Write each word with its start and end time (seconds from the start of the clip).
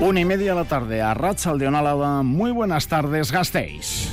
Una 0.00 0.20
y 0.20 0.24
media 0.24 0.52
de 0.52 0.60
la 0.60 0.64
tarde 0.64 1.02
a 1.02 1.12
Ratsaldeon 1.12 1.74
Álava. 1.74 2.22
Muy 2.22 2.52
buenas 2.52 2.86
tardes, 2.86 3.32
Gasteiz. 3.32 4.10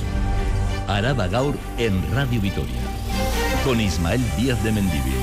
Araba 0.88 1.28
Gaur 1.28 1.54
en 1.78 2.02
Radio 2.12 2.40
Vitoria. 2.40 2.80
Con 3.64 3.80
Ismael 3.80 4.20
Díaz 4.36 4.62
de 4.64 4.72
Mendivil. 4.72 5.14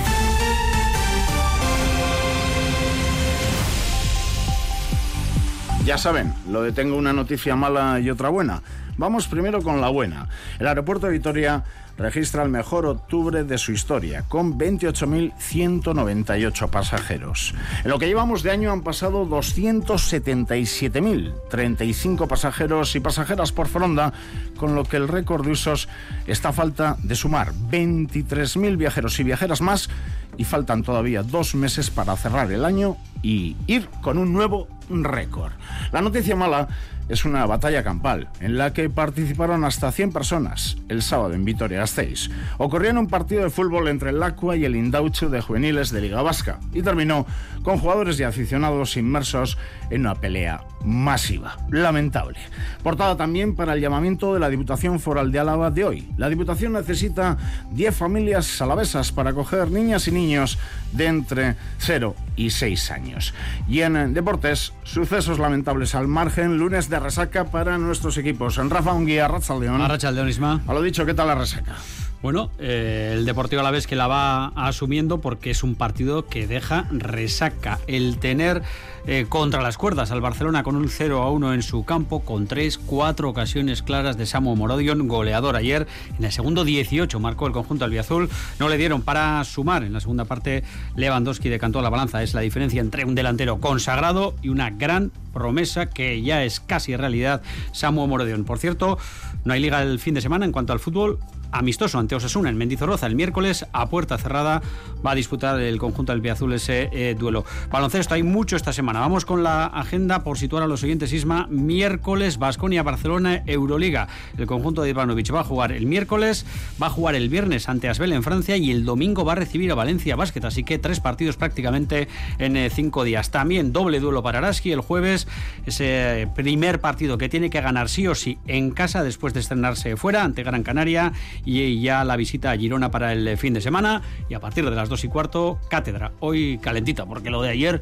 Ya 5.83 5.97
saben, 5.97 6.33
lo 6.49 6.61
de 6.61 6.71
tengo 6.71 6.95
una 6.95 7.11
noticia 7.11 7.57
mala 7.57 7.99
y 7.99 8.09
otra 8.09 8.29
buena. 8.29 8.61
Vamos 8.95 9.27
primero 9.27 9.61
con 9.61 9.81
la 9.81 9.89
buena. 9.89 10.29
El 10.59 10.67
aeropuerto 10.67 11.07
de 11.07 11.13
Vitoria 11.13 11.65
registra 11.97 12.43
el 12.43 12.49
mejor 12.49 12.85
octubre 12.85 13.43
de 13.43 13.57
su 13.57 13.71
historia, 13.71 14.23
con 14.27 14.55
28.198 14.57 16.69
pasajeros. 16.69 17.55
En 17.83 17.91
lo 17.91 17.99
que 17.99 18.07
llevamos 18.07 18.43
de 18.43 18.51
año 18.51 18.71
han 18.71 18.81
pasado 18.81 19.25
277.035 19.27 22.27
pasajeros 22.27 22.95
y 22.95 22.99
pasajeras 22.99 23.51
por 23.51 23.67
fronda, 23.67 24.13
con 24.57 24.75
lo 24.75 24.83
que 24.83 24.97
el 24.97 25.07
récord 25.07 25.45
de 25.45 25.51
usos 25.51 25.87
está 26.27 26.49
a 26.49 26.53
falta 26.53 26.97
de 27.03 27.15
sumar 27.15 27.53
23.000 27.53 28.77
viajeros 28.77 29.19
y 29.19 29.23
viajeras 29.23 29.61
más 29.61 29.89
y 30.37 30.45
faltan 30.45 30.83
todavía 30.83 31.23
dos 31.23 31.55
meses 31.55 31.89
para 31.89 32.15
cerrar 32.15 32.51
el 32.51 32.65
año 32.65 32.97
y 33.21 33.55
ir 33.67 33.87
con 34.01 34.17
un 34.17 34.33
nuevo 34.33 34.67
récord. 35.01 35.53
La 35.91 36.01
noticia 36.01 36.35
mala 36.35 36.67
es 37.09 37.25
una 37.25 37.45
batalla 37.45 37.83
campal 37.83 38.29
en 38.39 38.57
la 38.57 38.73
que 38.73 38.89
participaron 38.89 39.63
hasta 39.65 39.91
100 39.91 40.11
personas 40.11 40.77
el 40.89 41.01
sábado 41.01 41.33
en 41.33 41.45
Vitoria-Gasteiz. 41.45 42.29
Ocurrió 42.57 42.91
en 42.91 42.97
un 42.97 43.07
partido 43.07 43.43
de 43.43 43.49
fútbol 43.49 43.87
entre 43.87 44.11
el 44.11 44.23
Acua 44.23 44.55
y 44.55 44.65
el 44.65 44.75
Indaucho 44.75 45.29
de 45.29 45.41
juveniles 45.41 45.91
de 45.91 46.01
Liga 46.01 46.21
Vasca 46.21 46.59
y 46.73 46.81
terminó 46.81 47.25
con 47.63 47.77
jugadores 47.77 48.19
y 48.19 48.23
aficionados 48.23 48.97
inmersos 48.97 49.57
en 49.89 50.01
una 50.01 50.15
pelea 50.15 50.63
masiva. 50.83 51.57
Lamentable. 51.69 52.39
Portada 52.83 53.15
también 53.15 53.55
para 53.55 53.73
el 53.73 53.81
llamamiento 53.81 54.33
de 54.33 54.39
la 54.39 54.49
Diputación 54.49 54.99
Foral 54.99 55.31
de 55.31 55.39
Álava 55.39 55.71
de 55.71 55.85
hoy. 55.85 56.09
La 56.17 56.29
Diputación 56.29 56.73
necesita 56.73 57.37
10 57.71 57.95
familias 57.95 58.61
alavesas 58.61 59.11
para 59.11 59.31
acoger 59.31 59.71
niñas 59.71 60.07
y 60.07 60.11
niños 60.11 60.57
de 60.91 61.05
entre 61.07 61.55
0 61.79 62.15
y 62.35 62.49
6 62.49 62.91
años. 62.91 63.33
Y 63.67 63.81
en 63.81 64.13
deportes, 64.13 64.73
sucesos 64.83 65.39
lamentables 65.39 65.95
al 65.95 66.07
margen, 66.07 66.57
lunes 66.57 66.89
de 66.89 66.99
resaca 66.99 67.45
para 67.45 67.77
nuestros 67.77 68.17
equipos. 68.17 68.57
En 68.57 68.69
Rafa 68.69 68.93
Unguía, 68.93 69.27
Ratzaldeón. 69.27 69.81
Arrachaldeón, 69.81 70.29
Isma. 70.29 70.61
A 70.67 70.73
lo 70.73 70.81
dicho, 70.81 71.05
¿qué 71.05 71.13
tal 71.13 71.27
la 71.27 71.35
resaca? 71.35 71.75
Bueno, 72.23 72.51
eh, 72.57 73.11
el 73.17 73.25
Deportivo 73.25 73.59
a 73.59 73.63
la 73.65 73.71
vez 73.71 73.85
que 73.85 73.97
la 73.97 74.07
va 74.07 74.47
asumiendo 74.55 75.19
porque 75.19 75.51
es 75.51 75.61
un 75.61 75.75
partido 75.75 76.25
que 76.25 76.47
deja 76.47 76.87
resaca. 76.89 77.81
El 77.85 78.17
tener 78.17 78.61
eh, 79.05 79.25
contra 79.27 79.61
las 79.61 79.77
cuerdas 79.77 80.09
al 80.09 80.21
Barcelona 80.21 80.63
con 80.63 80.77
un 80.77 80.87
0 80.87 81.21
a 81.21 81.29
1 81.29 81.53
en 81.53 81.61
su 81.61 81.83
campo, 81.83 82.21
con 82.21 82.47
3, 82.47 82.77
4 82.77 83.29
ocasiones 83.29 83.83
claras 83.83 84.17
de 84.17 84.25
Samu 84.25 84.55
Morodion, 84.55 85.05
goleador 85.09 85.57
ayer. 85.57 85.85
En 86.17 86.23
el 86.23 86.31
segundo 86.31 86.63
18 86.63 87.19
marcó 87.19 87.45
el 87.45 87.51
conjunto 87.51 87.83
albiazul. 87.83 88.29
No 88.57 88.69
le 88.69 88.77
dieron 88.77 89.01
para 89.01 89.43
sumar. 89.43 89.83
En 89.83 89.91
la 89.91 89.99
segunda 89.99 90.23
parte, 90.23 90.63
Lewandowski 90.95 91.49
decantó 91.49 91.81
la 91.81 91.89
balanza. 91.89 92.23
Es 92.23 92.33
la 92.33 92.39
diferencia 92.39 92.79
entre 92.79 93.03
un 93.03 93.15
delantero 93.15 93.59
consagrado 93.59 94.33
y 94.41 94.47
una 94.47 94.69
gran 94.69 95.11
promesa 95.33 95.89
que 95.89 96.21
ya 96.21 96.45
es 96.45 96.61
casi 96.61 96.95
realidad, 96.95 97.41
Samu 97.73 98.07
Morodion. 98.07 98.45
Por 98.45 98.59
cierto, 98.59 98.97
no 99.43 99.51
hay 99.51 99.59
liga 99.59 99.81
el 99.81 99.99
fin 99.99 100.13
de 100.13 100.21
semana 100.21 100.45
en 100.45 100.53
cuanto 100.53 100.71
al 100.71 100.79
fútbol 100.79 101.19
amistoso 101.53 101.99
ante 101.99 102.15
Osasuna 102.15 102.49
en 102.49 102.57
Mendizorroza 102.57 103.07
el 103.07 103.15
miércoles 103.15 103.65
a 103.71 103.87
puerta 103.89 104.17
cerrada 104.17 104.61
va 105.05 105.11
a 105.11 105.15
disputar 105.15 105.59
el 105.59 105.77
conjunto 105.77 106.11
del 106.11 106.21
Piazul 106.21 106.53
ese 106.53 106.89
eh, 106.91 107.15
duelo. 107.17 107.45
Baloncesto 107.71 108.13
hay 108.13 108.23
mucho 108.23 108.55
esta 108.55 108.73
semana. 108.73 108.99
Vamos 108.99 109.25
con 109.25 109.43
la 109.43 109.65
agenda 109.65 110.23
por 110.23 110.37
situar 110.37 110.63
a 110.63 110.67
los 110.67 110.79
siguientes 110.79 111.13
Isma. 111.13 111.47
Miércoles 111.49 112.37
Basconia 112.37 112.83
Barcelona 112.83 113.43
Euroliga. 113.45 114.07
El 114.37 114.47
conjunto 114.47 114.81
de 114.81 114.89
Ivanovic 114.89 115.33
va 115.33 115.41
a 115.41 115.43
jugar 115.43 115.71
el 115.71 115.85
miércoles, 115.85 116.45
va 116.81 116.87
a 116.87 116.89
jugar 116.89 117.15
el 117.15 117.29
viernes 117.29 117.69
ante 117.69 117.89
Asbel 117.89 118.13
en 118.13 118.23
Francia 118.23 118.57
y 118.57 118.71
el 118.71 118.85
domingo 118.85 119.25
va 119.25 119.33
a 119.33 119.35
recibir 119.35 119.71
a 119.71 119.75
Valencia 119.75 120.15
Basket. 120.15 120.43
Así 120.45 120.63
que 120.63 120.79
tres 120.79 120.99
partidos 120.99 121.37
prácticamente 121.37 122.07
en 122.39 122.57
eh, 122.57 122.69
cinco 122.69 123.03
días. 123.03 123.31
También 123.31 123.73
doble 123.73 123.99
duelo 123.99 124.23
para 124.23 124.39
Araski 124.39 124.71
el 124.71 124.81
jueves. 124.81 125.27
Ese 125.65 126.27
primer 126.35 126.79
partido 126.79 127.17
que 127.17 127.29
tiene 127.29 127.49
que 127.49 127.61
ganar 127.61 127.89
sí 127.89 128.07
o 128.07 128.15
sí 128.15 128.37
en 128.47 128.71
casa 128.71 129.03
después 129.03 129.33
de 129.33 129.41
estrenarse 129.41 129.97
fuera 129.97 130.23
ante 130.23 130.43
Gran 130.43 130.63
Canaria 130.63 131.13
y 131.45 131.81
ya 131.81 132.03
la 132.03 132.15
visita 132.15 132.51
a 132.51 132.57
Girona 132.57 132.91
para 132.91 133.13
el 133.13 133.37
fin 133.37 133.53
de 133.53 133.61
semana 133.61 134.01
y 134.29 134.33
a 134.33 134.39
partir 134.39 134.65
de 134.65 134.75
las 134.75 134.89
dos 134.89 135.03
y 135.03 135.07
cuarto, 135.07 135.59
cátedra. 135.69 136.11
Hoy 136.19 136.59
calentita, 136.59 137.05
porque 137.05 137.29
lo 137.29 137.41
de 137.41 137.49
ayer, 137.49 137.81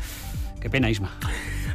qué 0.59 0.69
pena, 0.69 0.89
Isma. 0.89 1.11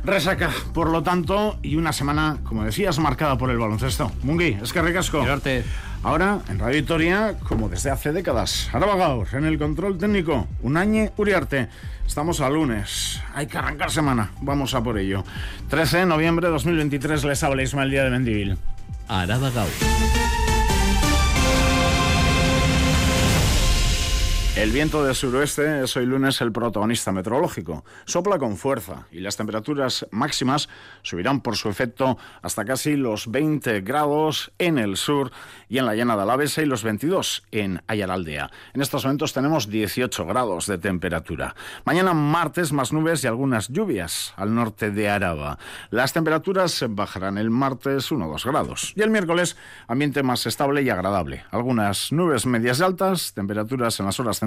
Resaca, 0.04 0.50
por 0.72 0.90
lo 0.90 1.02
tanto, 1.02 1.58
y 1.62 1.74
una 1.74 1.92
semana, 1.92 2.38
como 2.44 2.64
decías, 2.64 2.98
marcada 3.00 3.36
por 3.36 3.50
el 3.50 3.58
baloncesto. 3.58 4.12
Mungi, 4.22 4.56
es 4.62 4.72
que 4.72 4.80
recasco. 4.80 5.20
Quedarte. 5.20 5.64
Ahora, 6.04 6.38
en 6.48 6.60
Radio 6.60 6.76
Victoria, 6.76 7.34
como 7.42 7.68
desde 7.68 7.90
hace 7.90 8.12
décadas. 8.12 8.70
Araba 8.72 8.94
Gaur, 8.94 9.26
en 9.32 9.44
el 9.44 9.58
control 9.58 9.98
técnico. 9.98 10.46
Unañe 10.62 11.10
Uriarte. 11.16 11.68
Estamos 12.06 12.40
a 12.40 12.48
lunes. 12.48 13.20
Hay 13.34 13.48
que 13.48 13.58
arrancar 13.58 13.90
semana. 13.90 14.30
Vamos 14.40 14.74
a 14.74 14.82
por 14.82 14.96
ello. 14.96 15.24
13 15.68 15.98
de 15.98 16.06
noviembre 16.06 16.46
de 16.46 16.52
2023 16.52 17.24
les 17.24 17.42
habla 17.42 17.64
Ismael 17.64 17.90
Día 17.90 18.04
de 18.04 18.10
Mendivil. 18.10 18.58
Araba 19.08 19.50
El 24.56 24.72
viento 24.72 25.04
del 25.04 25.14
suroeste 25.14 25.84
es 25.84 25.98
hoy 25.98 26.06
lunes 26.06 26.40
el 26.40 26.50
protagonista 26.50 27.12
meteorológico. 27.12 27.84
Sopla 28.06 28.38
con 28.38 28.56
fuerza 28.56 29.06
y 29.12 29.20
las 29.20 29.36
temperaturas 29.36 30.06
máximas 30.10 30.70
subirán 31.02 31.42
por 31.42 31.56
su 31.56 31.68
efecto 31.68 32.16
hasta 32.40 32.64
casi 32.64 32.96
los 32.96 33.30
20 33.30 33.82
grados 33.82 34.52
en 34.56 34.78
el 34.78 34.96
sur 34.96 35.30
y 35.68 35.76
en 35.76 35.84
la 35.84 35.94
llana 35.94 36.16
de 36.16 36.22
Alavesa 36.22 36.62
y 36.62 36.64
los 36.64 36.84
22 36.84 37.44
en 37.52 37.82
Ayaraldea. 37.86 38.50
En 38.72 38.80
estos 38.80 39.04
momentos 39.04 39.34
tenemos 39.34 39.68
18 39.68 40.24
grados 40.24 40.66
de 40.66 40.78
temperatura. 40.78 41.54
Mañana 41.84 42.14
martes 42.14 42.72
más 42.72 42.94
nubes 42.94 43.24
y 43.24 43.26
algunas 43.26 43.68
lluvias 43.68 44.32
al 44.36 44.54
norte 44.54 44.90
de 44.90 45.10
Araba. 45.10 45.58
Las 45.90 46.14
temperaturas 46.14 46.82
bajarán 46.88 47.36
el 47.36 47.50
martes 47.50 48.10
1 48.10 48.26
o 48.26 48.30
2 48.30 48.46
grados 48.46 48.94
y 48.96 49.02
el 49.02 49.10
miércoles 49.10 49.58
ambiente 49.86 50.22
más 50.22 50.46
estable 50.46 50.80
y 50.80 50.88
agradable. 50.88 51.44
Algunas 51.50 52.10
nubes 52.10 52.46
medias 52.46 52.80
y 52.80 52.84
altas, 52.84 53.34
temperaturas 53.34 54.00
en 54.00 54.06
las 54.06 54.18
horas 54.18 54.38
centrales 54.38 54.45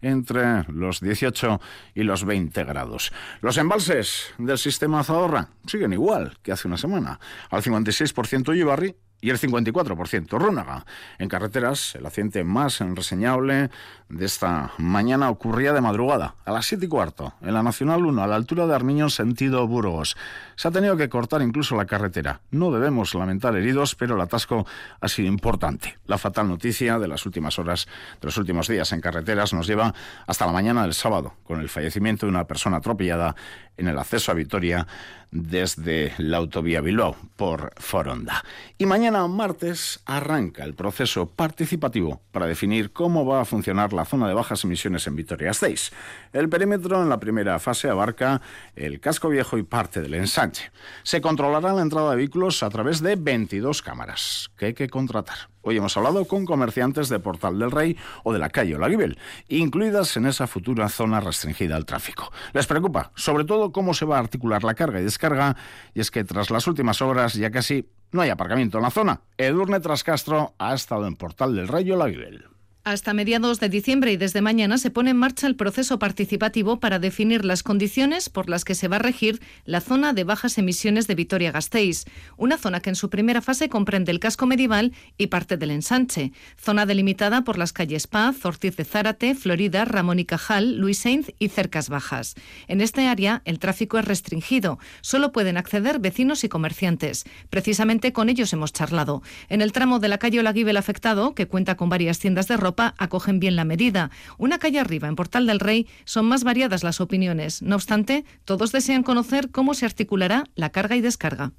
entre 0.00 0.64
los 0.72 1.00
18 1.00 1.60
y 1.94 2.02
los 2.02 2.24
20 2.24 2.64
grados. 2.64 3.12
Los 3.40 3.58
embalses 3.58 4.34
del 4.38 4.58
sistema 4.58 5.04
Zadorra 5.04 5.48
siguen 5.66 5.92
igual 5.92 6.36
que 6.42 6.52
hace 6.52 6.68
una 6.68 6.76
semana. 6.76 7.18
Al 7.50 7.62
56% 7.62 8.56
Ibarri 8.56 8.94
y 9.22 9.30
el 9.30 9.38
54% 9.38 10.38
Rónaga. 10.38 10.84
En 11.18 11.28
carreteras, 11.28 11.94
el 11.94 12.04
accidente 12.04 12.44
más 12.44 12.80
reseñable 12.80 13.70
de 14.08 14.26
esta 14.26 14.72
mañana 14.76 15.30
ocurría 15.30 15.72
de 15.72 15.80
madrugada, 15.80 16.34
a 16.44 16.50
las 16.50 16.66
7 16.66 16.84
y 16.84 16.88
cuarto, 16.88 17.32
en 17.40 17.54
la 17.54 17.62
Nacional 17.62 18.04
1, 18.04 18.22
a 18.22 18.26
la 18.26 18.34
altura 18.34 18.66
de 18.66 18.74
Armiñón, 18.74 19.10
sentido 19.10 19.66
Burgos. 19.66 20.16
Se 20.56 20.68
ha 20.68 20.70
tenido 20.72 20.96
que 20.96 21.08
cortar 21.08 21.40
incluso 21.40 21.76
la 21.76 21.86
carretera. 21.86 22.40
No 22.50 22.72
debemos 22.72 23.14
lamentar 23.14 23.56
heridos, 23.56 23.94
pero 23.94 24.16
el 24.16 24.20
atasco 24.20 24.66
ha 25.00 25.08
sido 25.08 25.28
importante. 25.28 25.98
La 26.06 26.18
fatal 26.18 26.48
noticia 26.48 26.98
de 26.98 27.08
las 27.08 27.24
últimas 27.24 27.58
horas, 27.58 27.86
de 28.20 28.26
los 28.26 28.36
últimos 28.36 28.66
días 28.66 28.92
en 28.92 29.00
carreteras, 29.00 29.54
nos 29.54 29.68
lleva 29.68 29.94
hasta 30.26 30.46
la 30.46 30.52
mañana 30.52 30.82
del 30.82 30.94
sábado, 30.94 31.34
con 31.44 31.60
el 31.60 31.68
fallecimiento 31.68 32.26
de 32.26 32.30
una 32.30 32.44
persona 32.44 32.78
atropellada 32.78 33.36
en 33.76 33.88
el 33.88 33.98
acceso 33.98 34.30
a 34.30 34.34
Vitoria 34.34 34.86
desde 35.30 36.12
la 36.18 36.36
autovía 36.36 36.82
Bilbao 36.82 37.16
por 37.36 37.72
Foronda. 37.76 38.44
Y 38.76 38.86
mañana 38.86 39.26
martes 39.26 40.00
arranca 40.04 40.62
el 40.64 40.74
proceso 40.74 41.26
participativo 41.26 42.20
para 42.32 42.46
definir 42.46 42.92
cómo 42.92 43.24
va 43.24 43.40
a 43.40 43.44
funcionar 43.46 43.92
la 43.92 44.04
zona 44.04 44.28
de 44.28 44.34
bajas 44.34 44.64
emisiones 44.64 45.06
en 45.06 45.16
Vitoria-Gasteiz. 45.16 45.90
El 46.32 46.48
perímetro 46.48 47.02
en 47.02 47.08
la 47.08 47.18
primera 47.18 47.58
fase 47.58 47.88
abarca 47.88 48.42
el 48.76 49.00
casco 49.00 49.30
viejo 49.30 49.56
y 49.56 49.62
parte 49.62 50.02
del 50.02 50.14
ensanche. 50.14 50.70
Se 51.02 51.20
controlará 51.20 51.72
la 51.72 51.82
entrada 51.82 52.10
de 52.10 52.16
vehículos 52.16 52.62
a 52.62 52.70
través 52.70 53.00
de 53.00 53.16
22 53.16 53.80
cámaras 53.80 54.50
que 54.56 54.66
hay 54.66 54.74
que 54.74 54.88
contratar. 54.88 55.51
Hoy 55.62 55.76
hemos 55.76 55.96
hablado 55.96 56.24
con 56.24 56.44
comerciantes 56.44 57.08
de 57.08 57.20
Portal 57.20 57.58
del 57.58 57.70
Rey 57.70 57.96
o 58.24 58.32
de 58.32 58.40
la 58.40 58.50
calle 58.50 58.74
Olaguibel, 58.74 59.16
incluidas 59.48 60.16
en 60.16 60.26
esa 60.26 60.48
futura 60.48 60.88
zona 60.88 61.20
restringida 61.20 61.76
al 61.76 61.86
tráfico. 61.86 62.32
Les 62.52 62.66
preocupa, 62.66 63.12
sobre 63.14 63.44
todo, 63.44 63.70
cómo 63.70 63.94
se 63.94 64.04
va 64.04 64.16
a 64.16 64.20
articular 64.20 64.64
la 64.64 64.74
carga 64.74 65.00
y 65.00 65.04
descarga, 65.04 65.56
y 65.94 66.00
es 66.00 66.10
que 66.10 66.24
tras 66.24 66.50
las 66.50 66.66
últimas 66.66 67.00
obras 67.00 67.34
ya 67.34 67.52
casi 67.52 67.88
no 68.10 68.22
hay 68.22 68.30
aparcamiento 68.30 68.78
en 68.78 68.82
la 68.82 68.90
zona. 68.90 69.20
Edurne 69.38 69.78
Trascastro 69.78 70.54
ha 70.58 70.74
estado 70.74 71.06
en 71.06 71.14
Portal 71.14 71.54
del 71.54 71.68
Rey 71.68 71.86
y 71.86 71.92
Olaguibel. 71.92 72.44
Hasta 72.84 73.14
mediados 73.14 73.60
de 73.60 73.68
diciembre 73.68 74.10
y 74.10 74.16
desde 74.16 74.42
mañana 74.42 74.76
se 74.76 74.90
pone 74.90 75.10
en 75.10 75.16
marcha 75.16 75.46
el 75.46 75.54
proceso 75.54 76.00
participativo 76.00 76.80
para 76.80 76.98
definir 76.98 77.44
las 77.44 77.62
condiciones 77.62 78.28
por 78.28 78.50
las 78.50 78.64
que 78.64 78.74
se 78.74 78.88
va 78.88 78.96
a 78.96 78.98
regir 78.98 79.40
la 79.64 79.80
zona 79.80 80.12
de 80.12 80.24
bajas 80.24 80.58
emisiones 80.58 81.06
de 81.06 81.14
Vitoria-Gasteiz, 81.14 82.06
una 82.36 82.58
zona 82.58 82.80
que 82.80 82.90
en 82.90 82.96
su 82.96 83.08
primera 83.08 83.40
fase 83.40 83.68
comprende 83.68 84.10
el 84.10 84.18
casco 84.18 84.46
medieval 84.46 84.92
y 85.16 85.28
parte 85.28 85.56
del 85.56 85.70
ensanche, 85.70 86.32
zona 86.60 86.84
delimitada 86.84 87.44
por 87.44 87.56
las 87.56 87.72
calles 87.72 88.08
Paz, 88.08 88.44
Ortiz 88.44 88.76
de 88.76 88.84
Zárate, 88.84 89.36
Florida, 89.36 89.84
Ramón 89.84 90.18
y 90.18 90.24
Cajal, 90.24 90.76
Luis 90.76 90.98
Sainz 90.98 91.30
y 91.38 91.50
Cercas 91.50 91.88
Bajas. 91.88 92.34
En 92.66 92.80
este 92.80 93.06
área 93.06 93.42
el 93.44 93.60
tráfico 93.60 93.96
es 94.00 94.06
restringido, 94.06 94.80
solo 95.02 95.30
pueden 95.30 95.56
acceder 95.56 96.00
vecinos 96.00 96.42
y 96.42 96.48
comerciantes. 96.48 97.26
Precisamente 97.48 98.12
con 98.12 98.28
ellos 98.28 98.52
hemos 98.52 98.72
charlado. 98.72 99.22
En 99.48 99.62
el 99.62 99.70
tramo 99.70 100.00
de 100.00 100.08
la 100.08 100.18
calle 100.18 100.40
Olaguibel 100.40 100.76
afectado, 100.76 101.36
que 101.36 101.46
cuenta 101.46 101.76
con 101.76 101.88
varias 101.88 102.18
tiendas 102.18 102.48
de 102.48 102.56
ropa, 102.56 102.71
acogen 102.78 103.40
bien 103.40 103.56
la 103.56 103.64
medida. 103.64 104.10
Una 104.38 104.58
calle 104.58 104.80
arriba, 104.80 105.08
en 105.08 105.16
Portal 105.16 105.46
del 105.46 105.60
Rey, 105.60 105.86
son 106.04 106.26
más 106.26 106.44
variadas 106.44 106.82
las 106.82 107.00
opiniones. 107.00 107.62
No 107.62 107.76
obstante, 107.76 108.24
todos 108.44 108.72
desean 108.72 109.02
conocer 109.02 109.50
cómo 109.50 109.74
se 109.74 109.86
articulará 109.86 110.44
la 110.54 110.70
carga 110.70 110.96
y 110.96 111.00
descarga. 111.00 111.52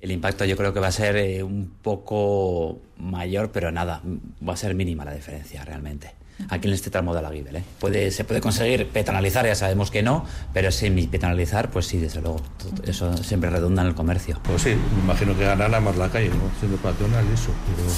El 0.00 0.10
impacto 0.10 0.44
yo 0.44 0.56
creo 0.56 0.74
que 0.74 0.80
va 0.80 0.88
a 0.88 0.92
ser 0.92 1.16
eh, 1.16 1.42
un 1.42 1.72
poco 1.80 2.78
mayor, 2.98 3.50
pero 3.52 3.70
nada, 3.72 4.02
va 4.46 4.52
a 4.52 4.56
ser 4.56 4.74
mínima 4.74 5.04
la 5.04 5.14
diferencia 5.14 5.64
realmente. 5.64 6.12
Aquí 6.50 6.68
en 6.68 6.74
este 6.74 6.90
tramo 6.90 7.14
de 7.14 7.22
la 7.22 7.30
Guibel. 7.30 7.56
¿eh? 7.56 7.64
Puede, 7.78 8.10
se 8.10 8.24
puede 8.24 8.40
conseguir 8.40 8.88
petanalizar, 8.88 9.46
ya 9.46 9.54
sabemos 9.54 9.90
que 9.90 10.02
no, 10.02 10.26
pero 10.52 10.72
sin 10.72 11.08
petanalizar, 11.08 11.70
pues 11.70 11.86
sí, 11.86 11.98
desde 11.98 12.20
luego, 12.20 12.42
eso 12.84 13.16
siempre 13.16 13.50
redunda 13.50 13.82
en 13.82 13.88
el 13.88 13.94
comercio. 13.94 14.40
Pues 14.42 14.62
sí, 14.62 14.74
me 14.96 15.04
imagino 15.04 15.36
que 15.38 15.44
ganará 15.44 15.80
más 15.80 15.96
la 15.96 16.10
calle, 16.10 16.28
¿no? 16.30 16.50
siendo 16.58 16.76
peatonal 16.78 17.24
eso, 17.32 17.52
pero 17.64 17.88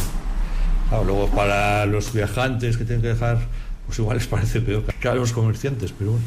luego 0.91 1.29
para 1.29 1.87
los 1.87 2.13
viajantes 2.13 2.77
que 2.77 2.85
tienen 2.85 3.03
que 3.03 3.09
dejar, 3.09 3.39
pues 3.87 3.99
igual 3.99 4.19
les 4.19 4.27
parece 4.27 4.61
peor 4.61 4.85
que 4.85 5.09
a 5.09 5.15
los 5.15 5.33
comerciantes, 5.33 5.93
pero 5.93 6.13
bueno. 6.13 6.25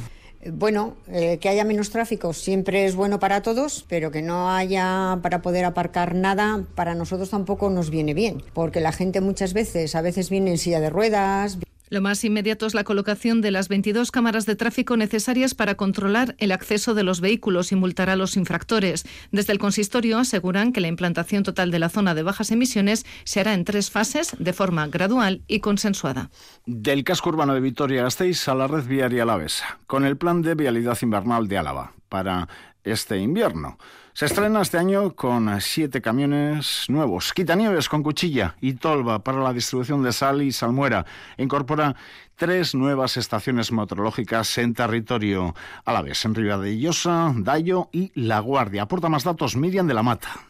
Bueno, 0.53 0.95
eh, 1.07 1.37
que 1.39 1.49
haya 1.49 1.65
menos 1.65 1.89
tráfico 1.89 2.31
siempre 2.31 2.85
es 2.85 2.95
bueno 2.95 3.19
para 3.19 3.41
todos, 3.41 3.85
pero 3.89 4.09
que 4.09 4.21
no 4.21 4.49
haya 4.49 5.19
para 5.21 5.41
poder 5.41 5.65
aparcar 5.65 6.15
nada, 6.15 6.63
para 6.75 6.95
nosotros 6.95 7.29
tampoco 7.29 7.69
nos 7.69 7.89
viene 7.89 8.13
bien, 8.13 8.41
porque 8.53 8.79
la 8.79 8.93
gente 8.93 9.19
muchas 9.19 9.53
veces, 9.53 9.95
a 9.95 10.01
veces 10.01 10.29
viene 10.29 10.51
en 10.51 10.57
silla 10.57 10.79
de 10.79 10.89
ruedas, 10.89 11.57
lo 11.89 12.01
más 12.01 12.23
inmediato 12.23 12.65
es 12.65 12.73
la 12.73 12.83
colocación 12.83 13.41
de 13.41 13.51
las 13.51 13.67
22 13.67 14.11
cámaras 14.11 14.45
de 14.45 14.55
tráfico 14.55 14.97
necesarias 14.97 15.55
para 15.55 15.75
controlar 15.75 16.35
el 16.37 16.51
acceso 16.51 16.93
de 16.93 17.03
los 17.03 17.21
vehículos 17.21 17.71
y 17.71 17.75
multar 17.75 18.09
a 18.09 18.15
los 18.15 18.37
infractores. 18.37 19.05
Desde 19.31 19.53
el 19.53 19.59
consistorio 19.59 20.19
aseguran 20.19 20.71
que 20.71 20.81
la 20.81 20.87
implantación 20.87 21.43
total 21.43 21.71
de 21.71 21.79
la 21.79 21.89
zona 21.89 22.15
de 22.15 22.23
bajas 22.23 22.51
emisiones 22.51 23.05
se 23.23 23.39
hará 23.39 23.53
en 23.53 23.65
tres 23.65 23.91
fases 23.91 24.35
de 24.39 24.53
forma 24.53 24.87
gradual 24.87 25.41
y 25.47 25.59
consensuada. 25.59 26.29
Del 26.65 27.03
casco 27.03 27.29
urbano 27.29 27.53
de 27.53 27.61
Vitoria-Gasteiz 27.61 28.47
a 28.47 28.55
la 28.55 28.67
red 28.67 28.85
viaria 28.85 29.23
Alavesa, 29.23 29.79
con 29.87 30.05
el 30.05 30.17
plan 30.17 30.41
de 30.41 30.55
vialidad 30.55 30.97
invernal 31.01 31.47
de 31.47 31.57
Álava 31.57 31.93
para 32.09 32.47
este 32.83 33.17
invierno. 33.17 33.77
Se 34.13 34.25
estrena 34.25 34.61
este 34.61 34.77
año 34.77 35.15
con 35.15 35.61
siete 35.61 36.01
camiones 36.01 36.85
nuevos. 36.89 37.31
Quitanieves 37.33 37.87
con 37.87 38.03
cuchilla 38.03 38.55
y 38.59 38.73
tolva 38.73 39.23
para 39.23 39.39
la 39.39 39.53
distribución 39.53 40.03
de 40.03 40.11
sal 40.11 40.41
y 40.41 40.51
salmuera. 40.51 41.05
Incorpora 41.37 41.95
tres 42.35 42.75
nuevas 42.75 43.17
estaciones 43.17 43.71
meteorológicas 43.71 44.57
en 44.57 44.73
territorio 44.73 45.55
a 45.85 45.93
la 45.93 46.01
vez, 46.01 46.25
en 46.25 46.35
Ribadellosa, 46.35 47.33
Dayo 47.37 47.89
y 47.91 48.11
La 48.15 48.39
Guardia. 48.39 48.83
Aporta 48.83 49.09
más 49.09 49.23
datos 49.23 49.55
Miriam 49.55 49.87
de 49.87 49.93
la 49.93 50.03
Mata. 50.03 50.49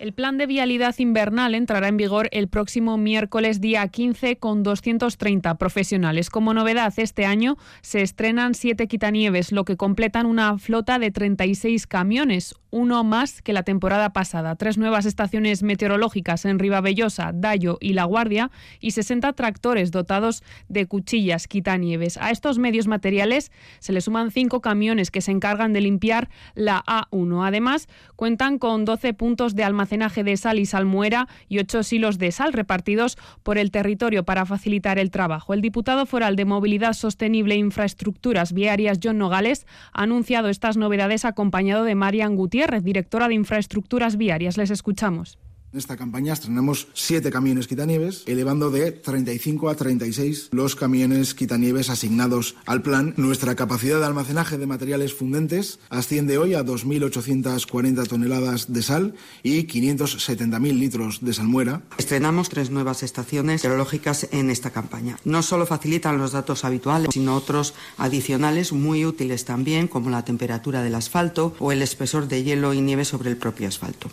El 0.00 0.12
plan 0.12 0.38
de 0.38 0.46
vialidad 0.46 0.96
invernal 0.98 1.54
entrará 1.54 1.86
en 1.86 1.96
vigor 1.96 2.28
el 2.32 2.48
próximo 2.48 2.98
miércoles 2.98 3.60
día 3.60 3.86
15 3.86 4.36
con 4.36 4.64
230 4.64 5.54
profesionales. 5.54 6.30
Como 6.30 6.52
novedad, 6.52 6.92
este 6.96 7.24
año 7.24 7.56
se 7.80 8.02
estrenan 8.02 8.54
siete 8.54 8.88
quitanieves, 8.88 9.52
lo 9.52 9.64
que 9.64 9.76
completan 9.76 10.26
una 10.26 10.58
flota 10.58 10.98
de 10.98 11.12
36 11.12 11.86
camiones, 11.86 12.56
uno 12.74 13.02
más 13.04 13.40
que 13.40 13.52
la 13.52 13.62
temporada 13.62 14.12
pasada. 14.12 14.54
Tres 14.56 14.76
nuevas 14.78 15.06
estaciones 15.06 15.62
meteorológicas 15.62 16.44
en 16.44 16.58
Ribabellosa, 16.58 17.32
Dayo 17.32 17.78
y 17.80 17.94
La 17.94 18.04
Guardia 18.04 18.50
y 18.80 18.90
60 18.90 19.32
tractores 19.32 19.90
dotados 19.90 20.42
de 20.68 20.86
cuchillas 20.86 21.48
quitanieves. 21.48 22.18
A 22.18 22.30
estos 22.30 22.58
medios 22.58 22.86
materiales 22.86 23.50
se 23.78 23.92
le 23.92 24.00
suman 24.00 24.30
cinco 24.30 24.60
camiones 24.60 25.10
que 25.10 25.22
se 25.22 25.30
encargan 25.30 25.72
de 25.72 25.80
limpiar 25.80 26.28
la 26.54 26.84
A1. 26.86 27.46
Además, 27.46 27.88
cuentan 28.16 28.58
con 28.58 28.84
12 28.84 29.14
puntos 29.14 29.54
de 29.54 29.64
almacenamiento 29.64 29.94
de 29.94 30.36
sal 30.36 30.58
y 30.58 30.66
salmuera 30.66 31.28
y 31.48 31.58
ocho 31.58 31.82
silos 31.82 32.18
de 32.18 32.30
sal 32.30 32.52
repartidos 32.52 33.16
por 33.42 33.58
el 33.58 33.70
territorio 33.70 34.24
para 34.24 34.44
facilitar 34.44 34.98
el 34.98 35.10
trabajo. 35.10 35.54
El 35.54 35.62
diputado 35.62 36.04
foral 36.04 36.36
de 36.36 36.44
Movilidad 36.44 36.92
Sostenible 36.92 37.54
e 37.54 37.58
Infraestructuras 37.58 38.52
Viarias, 38.52 38.98
John 39.02 39.18
Nogales, 39.18 39.66
ha 39.92 40.02
anunciado 40.02 40.48
estas 40.48 40.76
novedades 40.76 41.24
acompañado 41.24 41.84
de 41.84 41.94
Marian 41.94 42.36
Gutiérrez, 42.36 42.63
directora 42.82 43.28
de 43.28 43.34
Infraestructuras 43.34 44.16
Viarias. 44.16 44.56
Les 44.56 44.70
escuchamos. 44.70 45.38
En 45.74 45.78
esta 45.78 45.96
campaña 45.96 46.32
estrenamos 46.34 46.86
siete 46.94 47.32
camiones 47.32 47.66
quitanieves, 47.66 48.22
elevando 48.26 48.70
de 48.70 48.92
35 48.92 49.68
a 49.68 49.74
36 49.74 50.50
los 50.52 50.76
camiones 50.76 51.34
quitanieves 51.34 51.90
asignados 51.90 52.54
al 52.64 52.80
plan. 52.80 53.12
Nuestra 53.16 53.56
capacidad 53.56 53.98
de 53.98 54.06
almacenaje 54.06 54.56
de 54.56 54.68
materiales 54.68 55.14
fundentes 55.14 55.80
asciende 55.90 56.38
hoy 56.38 56.54
a 56.54 56.64
2.840 56.64 58.06
toneladas 58.06 58.72
de 58.72 58.82
sal 58.84 59.14
y 59.42 59.66
570.000 59.66 60.78
litros 60.78 61.24
de 61.24 61.34
salmuera. 61.34 61.82
Estrenamos 61.98 62.50
tres 62.50 62.70
nuevas 62.70 63.02
estaciones 63.02 63.62
geológicas 63.62 64.28
en 64.30 64.50
esta 64.50 64.70
campaña. 64.70 65.18
No 65.24 65.42
solo 65.42 65.66
facilitan 65.66 66.18
los 66.18 66.30
datos 66.30 66.64
habituales, 66.64 67.08
sino 67.12 67.34
otros 67.34 67.74
adicionales 67.98 68.72
muy 68.72 69.04
útiles 69.04 69.44
también, 69.44 69.88
como 69.88 70.10
la 70.10 70.24
temperatura 70.24 70.84
del 70.84 70.94
asfalto 70.94 71.56
o 71.58 71.72
el 71.72 71.82
espesor 71.82 72.28
de 72.28 72.44
hielo 72.44 72.74
y 72.74 72.80
nieve 72.80 73.04
sobre 73.04 73.28
el 73.30 73.36
propio 73.36 73.66
asfalto. 73.66 74.08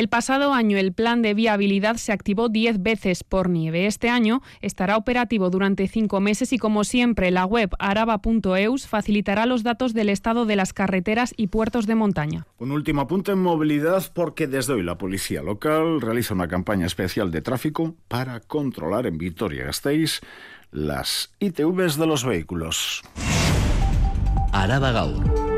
El 0.00 0.08
pasado 0.08 0.54
año 0.54 0.78
el 0.78 0.94
plan 0.94 1.20
de 1.20 1.34
viabilidad 1.34 1.96
se 1.96 2.12
activó 2.12 2.48
10 2.48 2.82
veces 2.82 3.22
por 3.22 3.50
nieve. 3.50 3.84
Este 3.84 4.08
año 4.08 4.40
estará 4.62 4.96
operativo 4.96 5.50
durante 5.50 5.88
cinco 5.88 6.20
meses 6.20 6.54
y, 6.54 6.58
como 6.58 6.84
siempre, 6.84 7.30
la 7.30 7.44
web 7.44 7.68
araba.eus 7.78 8.86
facilitará 8.86 9.44
los 9.44 9.62
datos 9.62 9.92
del 9.92 10.08
estado 10.08 10.46
de 10.46 10.56
las 10.56 10.72
carreteras 10.72 11.34
y 11.36 11.48
puertos 11.48 11.86
de 11.86 11.96
montaña. 11.96 12.46
Un 12.56 12.72
último 12.72 13.02
apunte 13.02 13.32
en 13.32 13.42
movilidad 13.42 14.10
porque 14.14 14.46
desde 14.46 14.72
hoy 14.72 14.84
la 14.84 14.96
policía 14.96 15.42
local 15.42 16.00
realiza 16.00 16.32
una 16.32 16.48
campaña 16.48 16.86
especial 16.86 17.30
de 17.30 17.42
tráfico 17.42 17.94
para 18.08 18.40
controlar 18.40 19.06
en 19.06 19.18
Vitoria-Gasteiz 19.18 20.22
las 20.70 21.34
ITVs 21.40 21.98
de 21.98 22.06
los 22.06 22.24
vehículos. 22.24 23.02
Araba 24.50 24.92
Gaur. 24.92 25.49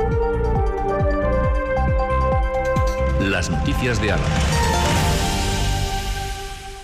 Las 3.31 3.51
noticias 3.51 4.03
de 4.03 4.11
Álava. 4.11 4.29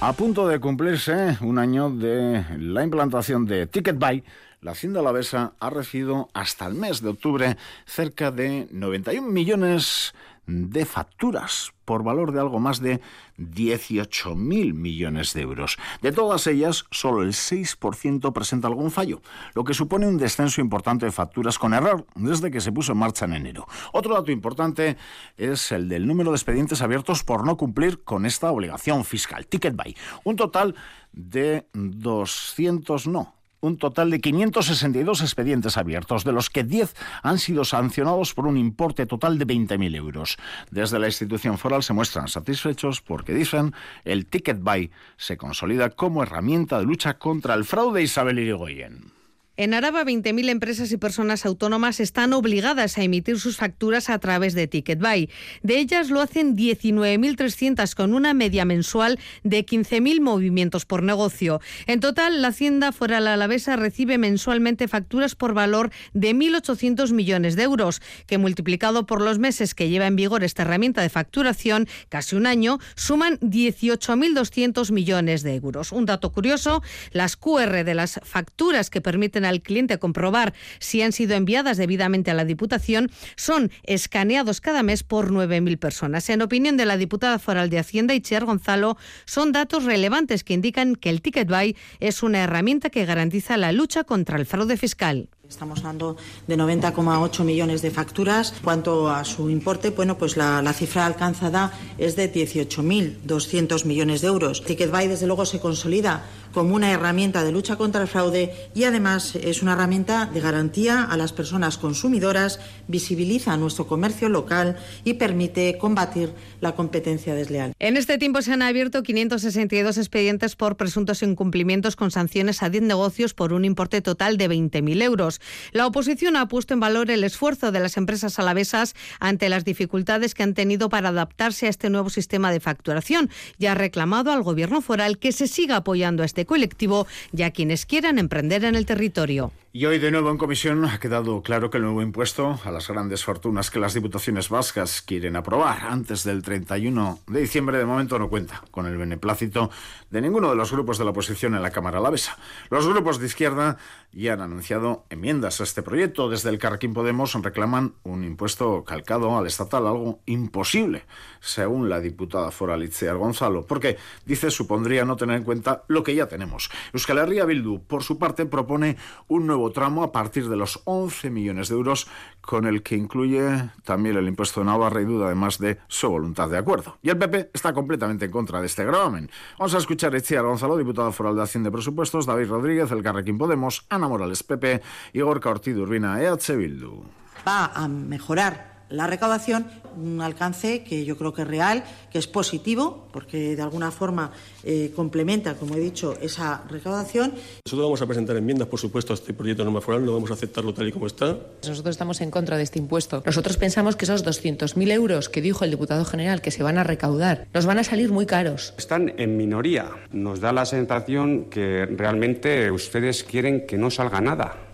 A 0.00 0.12
punto 0.12 0.46
de 0.46 0.60
cumplirse 0.60 1.36
un 1.40 1.58
año 1.58 1.90
de 1.90 2.44
la 2.58 2.84
implantación 2.84 3.44
de 3.44 3.66
TicketBuy, 3.66 4.22
la 4.60 4.70
Hacienda 4.70 5.00
Alavesa 5.00 5.54
ha 5.58 5.70
recibido 5.70 6.28
hasta 6.34 6.66
el 6.66 6.74
mes 6.74 7.02
de 7.02 7.08
octubre 7.08 7.56
cerca 7.86 8.30
de 8.30 8.68
91 8.70 9.26
millones 9.28 10.14
de 10.48 10.84
facturas 10.86 11.72
por 11.84 12.02
valor 12.02 12.32
de 12.32 12.40
algo 12.40 12.58
más 12.58 12.80
de 12.80 13.00
18.000 13.38 14.74
millones 14.74 15.32
de 15.34 15.42
euros. 15.42 15.78
De 16.02 16.10
todas 16.10 16.46
ellas, 16.46 16.84
solo 16.90 17.22
el 17.22 17.30
6% 17.30 18.32
presenta 18.32 18.66
algún 18.66 18.90
fallo, 18.90 19.22
lo 19.54 19.64
que 19.64 19.74
supone 19.74 20.08
un 20.08 20.18
descenso 20.18 20.60
importante 20.60 21.06
de 21.06 21.12
facturas 21.12 21.58
con 21.58 21.74
error 21.74 22.06
desde 22.14 22.50
que 22.50 22.60
se 22.60 22.72
puso 22.72 22.92
en 22.92 22.98
marcha 22.98 23.26
en 23.26 23.34
enero. 23.34 23.66
Otro 23.92 24.14
dato 24.14 24.32
importante 24.32 24.96
es 25.36 25.70
el 25.70 25.88
del 25.88 26.06
número 26.06 26.30
de 26.30 26.36
expedientes 26.36 26.82
abiertos 26.82 27.22
por 27.24 27.44
no 27.44 27.56
cumplir 27.56 28.02
con 28.02 28.26
esta 28.26 28.50
obligación 28.50 29.04
fiscal, 29.04 29.46
Ticket 29.46 29.76
Buy. 29.76 29.96
Un 30.24 30.36
total 30.36 30.74
de 31.12 31.66
200, 31.72 33.06
no, 33.06 33.37
un 33.60 33.76
total 33.76 34.10
de 34.10 34.20
562 34.20 35.20
expedientes 35.22 35.76
abiertos, 35.76 36.24
de 36.24 36.32
los 36.32 36.50
que 36.50 36.64
10 36.64 36.94
han 37.22 37.38
sido 37.38 37.64
sancionados 37.64 38.34
por 38.34 38.46
un 38.46 38.56
importe 38.56 39.06
total 39.06 39.38
de 39.38 39.46
20.000 39.46 39.96
euros. 39.96 40.36
Desde 40.70 40.98
la 40.98 41.06
institución 41.06 41.58
foral 41.58 41.82
se 41.82 41.92
muestran 41.92 42.28
satisfechos 42.28 43.00
porque 43.00 43.34
dicen 43.34 43.74
el 44.04 44.26
ticket 44.26 44.60
buy 44.60 44.90
se 45.16 45.36
consolida 45.36 45.90
como 45.90 46.22
herramienta 46.22 46.78
de 46.78 46.84
lucha 46.84 47.18
contra 47.18 47.54
el 47.54 47.64
fraude 47.64 48.02
Isabel 48.02 48.38
Irigoyen. 48.38 49.17
En 49.60 49.74
Araba, 49.74 50.04
20.000 50.04 50.50
empresas 50.50 50.92
y 50.92 50.98
personas 50.98 51.44
autónomas 51.44 51.98
están 51.98 52.32
obligadas 52.32 52.96
a 52.96 53.02
emitir 53.02 53.40
sus 53.40 53.56
facturas 53.56 54.08
a 54.08 54.20
través 54.20 54.54
de 54.54 54.68
TicketBuy. 54.68 55.30
De 55.64 55.80
ellas 55.80 56.10
lo 56.10 56.20
hacen 56.20 56.56
19.300 56.56 57.92
con 57.96 58.14
una 58.14 58.34
media 58.34 58.64
mensual 58.64 59.18
de 59.42 59.66
15.000 59.66 60.20
movimientos 60.20 60.86
por 60.86 61.02
negocio. 61.02 61.60
En 61.88 61.98
total, 61.98 62.40
la 62.40 62.48
Hacienda 62.48 62.92
Foral 62.92 63.26
Alavesa 63.26 63.74
recibe 63.74 64.16
mensualmente 64.16 64.86
facturas 64.86 65.34
por 65.34 65.54
valor 65.54 65.90
de 66.12 66.36
1.800 66.36 67.10
millones 67.12 67.56
de 67.56 67.64
euros, 67.64 68.00
que 68.28 68.38
multiplicado 68.38 69.06
por 69.06 69.20
los 69.20 69.40
meses 69.40 69.74
que 69.74 69.88
lleva 69.88 70.06
en 70.06 70.14
vigor 70.14 70.44
esta 70.44 70.62
herramienta 70.62 71.02
de 71.02 71.08
facturación, 71.08 71.88
casi 72.08 72.36
un 72.36 72.46
año, 72.46 72.78
suman 72.94 73.40
18.200 73.40 74.92
millones 74.92 75.42
de 75.42 75.56
euros. 75.56 75.90
Un 75.90 76.06
dato 76.06 76.30
curioso, 76.30 76.80
las 77.10 77.36
QR 77.36 77.82
de 77.82 77.94
las 77.96 78.20
facturas 78.22 78.88
que 78.88 79.00
permiten 79.00 79.47
al 79.48 79.62
cliente 79.62 79.98
comprobar 79.98 80.54
si 80.78 81.02
han 81.02 81.12
sido 81.12 81.34
enviadas 81.34 81.76
debidamente 81.76 82.30
a 82.30 82.34
la 82.34 82.44
Diputación 82.44 83.10
son 83.36 83.70
escaneados 83.82 84.60
cada 84.60 84.82
mes 84.82 85.02
por 85.02 85.30
9.000 85.30 85.78
personas. 85.78 86.28
En 86.30 86.42
opinión 86.42 86.76
de 86.76 86.86
la 86.86 86.96
diputada 86.96 87.38
foral 87.38 87.70
de 87.70 87.78
Hacienda, 87.78 88.14
Itziar 88.14 88.44
Gonzalo, 88.44 88.96
son 89.24 89.52
datos 89.52 89.84
relevantes 89.84 90.44
que 90.44 90.54
indican 90.54 90.94
que 90.96 91.10
el 91.10 91.22
Ticket 91.22 91.48
Buy 91.48 91.76
es 92.00 92.22
una 92.22 92.44
herramienta 92.44 92.90
que 92.90 93.04
garantiza 93.04 93.56
la 93.56 93.72
lucha 93.72 94.04
contra 94.04 94.38
el 94.38 94.46
fraude 94.46 94.76
fiscal. 94.76 95.28
Estamos 95.48 95.78
hablando 95.78 96.18
de 96.46 96.58
90,8 96.58 97.42
millones 97.42 97.80
de 97.80 97.90
facturas. 97.90 98.52
Cuanto 98.62 99.08
a 99.08 99.24
su 99.24 99.48
importe, 99.48 99.88
bueno, 99.90 100.18
pues 100.18 100.36
la, 100.36 100.60
la 100.60 100.74
cifra 100.74 101.06
alcanzada 101.06 101.72
es 101.96 102.16
de 102.16 102.30
18.200 102.30 103.86
millones 103.86 104.20
de 104.20 104.28
euros. 104.28 104.62
TicketBuy, 104.62 105.08
desde 105.08 105.26
luego, 105.26 105.46
se 105.46 105.58
consolida 105.58 106.26
como 106.52 106.74
una 106.74 106.90
herramienta 106.90 107.44
de 107.44 107.52
lucha 107.52 107.76
contra 107.76 108.02
el 108.02 108.08
fraude 108.08 108.52
y 108.74 108.84
además 108.84 109.34
es 109.36 109.62
una 109.62 109.72
herramienta 109.72 110.26
de 110.26 110.40
garantía 110.40 111.02
a 111.02 111.16
las 111.16 111.32
personas 111.32 111.78
consumidoras, 111.78 112.60
visibiliza 112.86 113.56
nuestro 113.56 113.86
comercio 113.86 114.28
local 114.28 114.76
y 115.04 115.14
permite 115.14 115.78
combatir 115.78 116.32
la 116.60 116.74
competencia 116.74 117.34
desleal. 117.34 117.72
En 117.78 117.96
este 117.96 118.18
tiempo 118.18 118.42
se 118.42 118.52
han 118.52 118.62
abierto 118.62 119.02
562 119.02 119.98
expedientes 119.98 120.56
por 120.56 120.76
presuntos 120.76 121.22
incumplimientos 121.22 121.96
con 121.96 122.10
sanciones 122.10 122.62
a 122.62 122.70
10 122.70 122.82
negocios 122.84 123.34
por 123.34 123.52
un 123.52 123.64
importe 123.64 124.00
total 124.02 124.36
de 124.36 124.48
20.000 124.48 125.02
euros. 125.02 125.40
La 125.72 125.86
oposición 125.86 126.36
ha 126.36 126.48
puesto 126.48 126.74
en 126.74 126.80
valor 126.80 127.10
el 127.10 127.24
esfuerzo 127.24 127.72
de 127.72 127.80
las 127.80 127.96
empresas 127.96 128.38
alavesas 128.38 128.94
ante 129.20 129.48
las 129.48 129.64
dificultades 129.64 130.34
que 130.34 130.42
han 130.42 130.54
tenido 130.54 130.88
para 130.88 131.10
adaptarse 131.10 131.66
a 131.66 131.70
este 131.70 131.90
nuevo 131.90 132.10
sistema 132.10 132.50
de 132.52 132.60
facturación 132.60 133.30
y 133.58 133.66
ha 133.66 133.74
reclamado 133.74 134.32
al 134.32 134.42
Gobierno 134.42 134.80
foral 134.80 135.18
que 135.18 135.32
se 135.32 135.46
siga 135.46 135.76
apoyando 135.76 136.22
a 136.22 136.26
este 136.26 136.37
colectivo 136.46 137.06
y 137.36 137.42
a 137.42 137.50
quienes 137.50 137.86
quieran 137.86 138.18
emprender 138.18 138.64
en 138.64 138.74
el 138.74 138.86
territorio. 138.86 139.52
Y 139.78 139.86
hoy 139.86 140.00
de 140.00 140.10
nuevo 140.10 140.28
en 140.30 140.38
comisión 140.38 140.84
ha 140.86 140.98
quedado 140.98 141.40
claro 141.40 141.70
que 141.70 141.76
el 141.76 141.84
nuevo 141.84 142.02
impuesto 142.02 142.58
a 142.64 142.72
las 142.72 142.88
grandes 142.88 143.22
fortunas 143.22 143.70
que 143.70 143.78
las 143.78 143.94
diputaciones 143.94 144.48
vascas 144.48 145.02
quieren 145.02 145.36
aprobar 145.36 145.84
antes 145.84 146.24
del 146.24 146.42
31 146.42 147.20
de 147.28 147.40
diciembre 147.40 147.78
de 147.78 147.84
momento 147.84 148.18
no 148.18 148.28
cuenta 148.28 148.64
con 148.72 148.86
el 148.86 148.96
beneplácito 148.96 149.70
de 150.10 150.20
ninguno 150.20 150.50
de 150.50 150.56
los 150.56 150.72
grupos 150.72 150.98
de 150.98 151.04
la 151.04 151.12
oposición 151.12 151.54
en 151.54 151.62
la 151.62 151.70
Cámara 151.70 151.98
Alavesa. 151.98 152.36
Los 152.70 152.88
grupos 152.88 153.20
de 153.20 153.26
izquierda 153.26 153.76
ya 154.10 154.32
han 154.32 154.40
anunciado 154.40 155.04
enmiendas 155.10 155.60
a 155.60 155.64
este 155.64 155.82
proyecto. 155.82 156.28
Desde 156.28 156.50
el 156.50 156.58
Carrequín 156.58 156.92
Podemos 156.92 157.34
reclaman 157.34 157.94
un 158.02 158.24
impuesto 158.24 158.82
calcado 158.82 159.38
al 159.38 159.46
estatal, 159.46 159.86
algo 159.86 160.18
imposible, 160.26 161.04
según 161.38 161.88
la 161.88 162.00
diputada 162.00 162.50
foral 162.50 162.82
Itziar 162.82 163.16
Gonzalo, 163.16 163.64
porque 163.64 163.96
dice 164.26 164.50
supondría 164.50 165.04
no 165.04 165.14
tener 165.14 165.36
en 165.36 165.44
cuenta 165.44 165.84
lo 165.86 166.02
que 166.02 166.16
ya 166.16 166.26
tenemos. 166.26 166.68
Euskal 166.92 167.18
Herria 167.18 167.44
Bildu, 167.44 167.84
por 167.86 168.02
su 168.02 168.18
parte, 168.18 168.44
propone 168.44 168.96
un 169.28 169.46
nuevo 169.46 169.67
tramo 169.70 170.02
a 170.02 170.12
partir 170.12 170.48
de 170.48 170.56
los 170.56 170.80
11 170.84 171.30
millones 171.30 171.68
de 171.68 171.74
euros, 171.74 172.08
con 172.40 172.66
el 172.66 172.82
que 172.82 172.96
incluye 172.96 173.70
también 173.84 174.16
el 174.16 174.28
impuesto 174.28 174.60
de 174.60 174.66
Navarra 174.66 175.00
y 175.00 175.04
duda 175.04 175.26
además 175.26 175.58
de 175.58 175.78
su 175.88 176.08
voluntad 176.08 176.48
de 176.48 176.58
acuerdo. 176.58 176.98
Y 177.02 177.10
el 177.10 177.18
PP 177.18 177.50
está 177.52 177.72
completamente 177.72 178.26
en 178.26 178.30
contra 178.30 178.60
de 178.60 178.66
este 178.66 178.84
gravamen. 178.84 179.30
Vamos 179.58 179.74
a 179.74 179.78
escuchar 179.78 180.14
a 180.14 180.18
Itziar 180.18 180.44
Gonzalo, 180.44 180.76
diputado 180.76 181.12
foral 181.12 181.36
de 181.36 181.42
Hacienda 181.42 181.68
y 181.68 181.72
Presupuestos, 181.72 182.26
David 182.26 182.48
Rodríguez, 182.48 182.90
el 182.90 183.02
Carrequín 183.02 183.38
Podemos, 183.38 183.86
Ana 183.90 184.08
Morales, 184.08 184.42
PP, 184.42 184.82
Igor 185.12 185.46
Ortiz 185.46 185.76
Urbina, 185.76 186.22
EH 186.22 186.56
Bildu. 186.56 187.04
Va 187.46 187.66
a 187.74 187.88
mejorar 187.88 188.77
la 188.90 189.06
recaudación 189.06 189.66
un 189.98 190.20
alcance 190.20 190.84
que 190.84 191.04
yo 191.04 191.16
creo 191.16 191.32
que 191.32 191.42
es 191.42 191.48
real, 191.48 191.84
que 192.10 192.18
es 192.18 192.26
positivo, 192.26 193.08
porque 193.12 193.56
de 193.56 193.62
alguna 193.62 193.90
forma 193.90 194.30
eh, 194.64 194.92
complementa, 194.94 195.54
como 195.54 195.74
he 195.74 195.80
dicho, 195.80 196.16
esa 196.20 196.62
recaudación. 196.68 197.32
Nosotros 197.66 197.86
vamos 197.86 198.02
a 198.02 198.06
presentar 198.06 198.36
enmiendas, 198.36 198.68
por 198.68 198.78
supuesto, 198.78 199.12
a 199.12 199.14
este 199.14 199.34
proyecto 199.34 199.62
de 199.62 199.66
norma 199.66 199.80
foral, 199.80 200.04
no 200.04 200.12
vamos 200.12 200.30
a 200.30 200.34
aceptarlo 200.34 200.72
tal 200.72 200.88
y 200.88 200.92
como 200.92 201.06
está. 201.06 201.36
Nosotros 201.66 201.94
estamos 201.94 202.20
en 202.20 202.30
contra 202.30 202.56
de 202.56 202.62
este 202.62 202.78
impuesto. 202.78 203.22
Nosotros 203.24 203.56
pensamos 203.56 203.96
que 203.96 204.04
esos 204.04 204.24
200.000 204.24 204.92
euros 204.92 205.28
que 205.28 205.42
dijo 205.42 205.64
el 205.64 205.70
diputado 205.70 206.04
general 206.04 206.40
que 206.40 206.50
se 206.50 206.62
van 206.62 206.78
a 206.78 206.84
recaudar 206.84 207.46
nos 207.52 207.66
van 207.66 207.78
a 207.78 207.84
salir 207.84 208.12
muy 208.12 208.26
caros. 208.26 208.74
Están 208.78 209.14
en 209.18 209.36
minoría. 209.36 209.90
Nos 210.12 210.40
da 210.40 210.52
la 210.52 210.64
sensación 210.64 211.46
que 211.46 211.86
realmente 211.86 212.70
ustedes 212.70 213.24
quieren 213.24 213.66
que 213.66 213.78
no 213.78 213.90
salga 213.90 214.20
nada. 214.20 214.67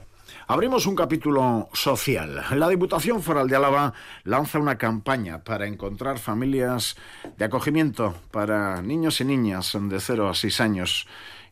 Abrimos 0.47 0.85
un 0.85 0.95
capítulo 0.95 1.71
social. 1.73 2.45
La 2.51 2.69
Diputación 2.69 3.23
Foral 3.23 3.49
de 3.49 3.57
Álava 3.57 3.95
lanza 4.25 4.59
una 4.59 4.77
campaña 4.77 5.43
para 5.43 5.67
encontrar 5.67 6.19
familias 6.19 6.97
de 7.39 7.47
acogimiento 7.47 8.15
para 8.31 8.83
niños 8.83 9.23
y 9.23 9.25
niñas 9.25 9.73
de 9.75 9.99
0 9.99 10.29
a 10.29 10.35
6 10.35 10.61
años 10.61 11.07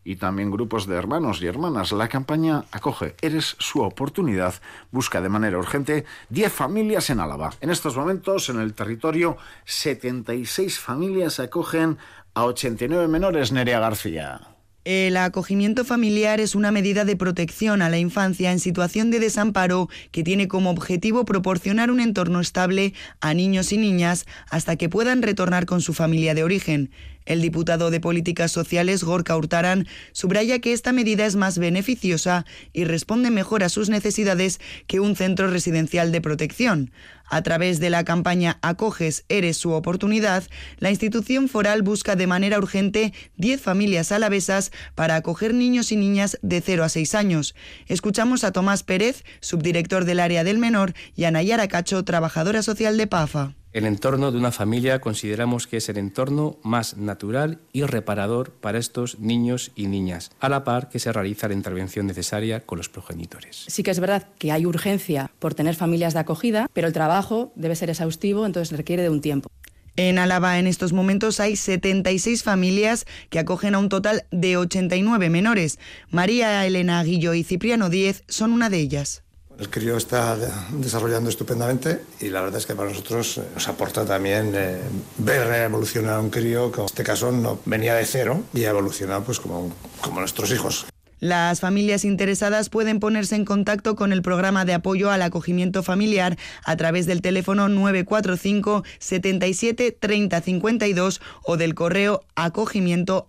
y 0.05 0.17
también 0.17 0.51
grupos 0.51 0.87
de 0.87 0.97
hermanos 0.97 1.41
y 1.41 1.47
hermanas. 1.47 1.93
La 1.93 2.09
campaña 2.09 2.65
Acoge, 2.71 3.15
eres 3.23 3.57
su 3.59 3.81
oportunidad. 3.81 4.57
Busca 4.91 5.23
de 5.23 5.31
manera 5.31 5.57
urgente 5.57 6.05
10 6.29 6.53
familias 6.53 7.09
en 7.09 7.21
Álava. 7.21 7.49
En 7.63 7.71
estos 7.71 7.97
momentos, 7.97 8.51
en 8.51 8.61
el 8.61 8.75
territorio, 8.75 9.39
76 9.65 10.79
familias 10.79 11.41
acogen 11.41 11.97
a 12.35 12.45
89 12.45 13.09
menores, 13.09 13.53
Nerea 13.53 13.81
García. 13.81 14.51
El 14.85 15.17
acogimiento 15.17 15.85
familiar 15.85 16.41
es 16.41 16.57
una 16.57 16.73
medida 16.73 17.05
de 17.05 17.15
protección 17.15 17.83
a 17.83 17.89
la 17.89 17.99
infancia 17.99 18.51
en 18.51 18.59
situación 18.59 19.12
de 19.12 19.21
desamparo 19.21 19.89
que 20.11 20.25
tiene 20.25 20.49
como 20.49 20.71
objetivo 20.71 21.25
proporcionar 21.25 21.93
un 21.93 22.01
entorno 22.01 22.41
estable 22.41 22.93
a 23.21 23.33
niños 23.33 23.73
y 23.73 23.79
niñas 23.79 24.27
hasta 24.51 24.75
que 24.75 24.89
puedan 24.89 25.23
retornar 25.23 25.67
con 25.67 25.83
su 25.83 25.95
familia 25.95 26.35
de 26.35 26.43
origen. 26.43 26.91
El 27.25 27.41
diputado 27.41 27.91
de 27.91 28.00
Políticas 28.00 28.52
Sociales, 28.52 29.05
Gorka 29.05 29.37
Hurtaran, 29.37 29.87
subraya 30.12 30.59
que 30.61 30.73
esta 30.73 30.93
medida 30.93 31.26
es 31.26 31.37
más 31.37 31.59
beneficiosa 31.59 32.45
y 32.73 32.85
responde 32.85 33.31
mejor 33.31 33.62
a 33.62 33.69
sus 33.69 33.88
necesidades 33.88 34.61
que 34.87 35.00
un 35.00 35.17
centro 35.17 35.49
residencial 35.49 36.12
de 36.12 36.21
protección. 36.21 36.91
A 37.33 37.43
través 37.43 37.81
de 37.81 37.88
la 37.88 38.05
campaña 38.05 38.59
Acoges, 38.61 39.25
eres 39.29 39.57
su 39.57 39.73
oportunidad, 39.73 40.45
la 40.79 40.91
institución 40.91 41.49
foral 41.49 41.83
busca 41.83 42.14
de 42.14 42.26
manera 42.26 42.59
urgente 42.59 43.14
10 43.37 43.61
familias 43.61 44.12
alavesas 44.12 44.71
para 44.95 45.17
acoger 45.17 45.55
niños 45.55 45.93
y 45.93 45.97
niñas 45.97 46.38
de 46.43 46.61
0 46.61 46.85
a 46.85 46.88
6 46.88 47.14
años. 47.14 47.55
Escuchamos 47.87 48.45
a 48.45 48.52
Tomás 48.52 48.83
Pérez, 48.83 49.25
subdirector 49.41 50.05
del 50.05 50.21
área 50.21 50.45
del 50.45 50.59
menor, 50.59 50.93
y 51.17 51.25
a 51.25 51.31
Nayara 51.31 51.69
Cacho, 51.69 52.05
trabajadora 52.05 52.62
social 52.62 52.97
de 52.99 53.07
PAFA. 53.07 53.55
El 53.73 53.87
entorno 53.87 54.31
de 54.31 54.37
una 54.37 54.52
familia 54.52 55.00
consideramos 55.00 55.67
que 55.67 55.79
es 55.79 55.88
el 55.88 55.97
entorno 55.97 56.59
más 56.62 56.99
natural 56.99 57.59
y 57.73 57.85
reparador 57.85 58.50
para 58.50 58.79
estos 58.79 59.19
niños 59.19 59.73
y 59.75 59.87
niñas, 59.87 60.31
a 60.41 60.50
la 60.50 60.62
par 60.62 60.91
que 60.91 60.99
se 60.99 61.11
realiza 61.11 61.49
la 61.49 61.55
intervención 61.55 62.07
necesaria 62.07 62.61
con 62.61 62.76
los 62.76 62.91
progenitores. 62.91 63.64
Sí 63.69 63.83
que 63.83 63.91
es 63.91 63.99
verdad 63.99 64.29
que 64.38 64.52
hay 64.52 64.67
urgencia 64.67 65.31
por 65.38 65.55
tener 65.55 65.75
familias 65.75 66.12
de 66.12 66.21
acogida, 66.21 66.69
pero 66.75 66.87
el 66.87 66.93
trabajo 66.93 67.50
debe 67.55 67.75
ser 67.75 67.88
exhaustivo, 67.88 68.45
entonces 68.45 68.76
requiere 68.76 69.02
de 69.02 69.09
un 69.09 69.23
tiempo. 69.23 69.49
En 69.97 70.19
Álava 70.19 70.59
en 70.59 70.67
estos 70.67 70.93
momentos 70.93 71.41
hay 71.41 71.57
76 71.57 72.43
familias 72.43 73.07
que 73.31 73.38
acogen 73.38 73.75
a 73.75 73.79
un 73.79 73.88
total 73.88 74.25
de 74.31 74.59
89 74.59 75.31
menores. 75.31 75.79
María 76.11 76.67
Elena 76.67 76.99
Aguillo 76.99 77.33
y 77.33 77.43
Cipriano 77.43 77.88
Díez 77.88 78.23
son 78.29 78.52
una 78.52 78.69
de 78.69 78.81
ellas. 78.81 79.22
El 79.62 79.71
crío 79.71 79.97
está 79.97 80.37
desarrollando 80.73 81.31
estupendamente 81.31 82.02
y 82.19 82.31
la 82.31 82.40
verdad 82.40 82.59
es 82.59 82.66
que 82.66 82.75
para 82.75 82.88
nosotros 82.88 83.40
nos 83.54 83.69
aporta 83.69 84.04
también 84.04 84.52
eh, 84.57 84.81
ver 85.19 85.54
evolucionar 85.54 86.14
a 86.14 86.21
un 86.21 86.31
crío 86.31 86.73
que 86.73 86.81
en 86.81 86.87
este 86.87 87.04
caso 87.04 87.31
no 87.31 87.61
venía 87.64 87.95
de 87.95 88.04
cero 88.04 88.42
y 88.52 88.64
ha 88.64 88.71
evolucionado 88.71 89.23
pues 89.23 89.38
como, 89.38 89.73
como 90.00 90.19
nuestros 90.19 90.50
hijos. 90.50 90.87
Las 91.23 91.61
familias 91.61 92.05
interesadas 92.05 92.69
pueden 92.69 92.99
ponerse 92.99 93.37
en 93.37 93.45
contacto 93.45 93.95
con 93.95 94.12
el 94.12 94.23
programa 94.23 94.64
de 94.64 94.75
apoyo 94.75 95.09
al 95.09 95.23
acogimiento 95.23 95.85
familiar 95.85 96.37
a 96.64 96.76
través 96.76 97.07
del 97.07 97.23
teléfono 97.23 97.69
945 97.69 98.83
77 98.99 99.93
30 99.93 100.41
52 100.41 101.21
o 101.45 101.57
del 101.57 101.76
correo 101.76 102.25
acogimiento. 102.35 103.29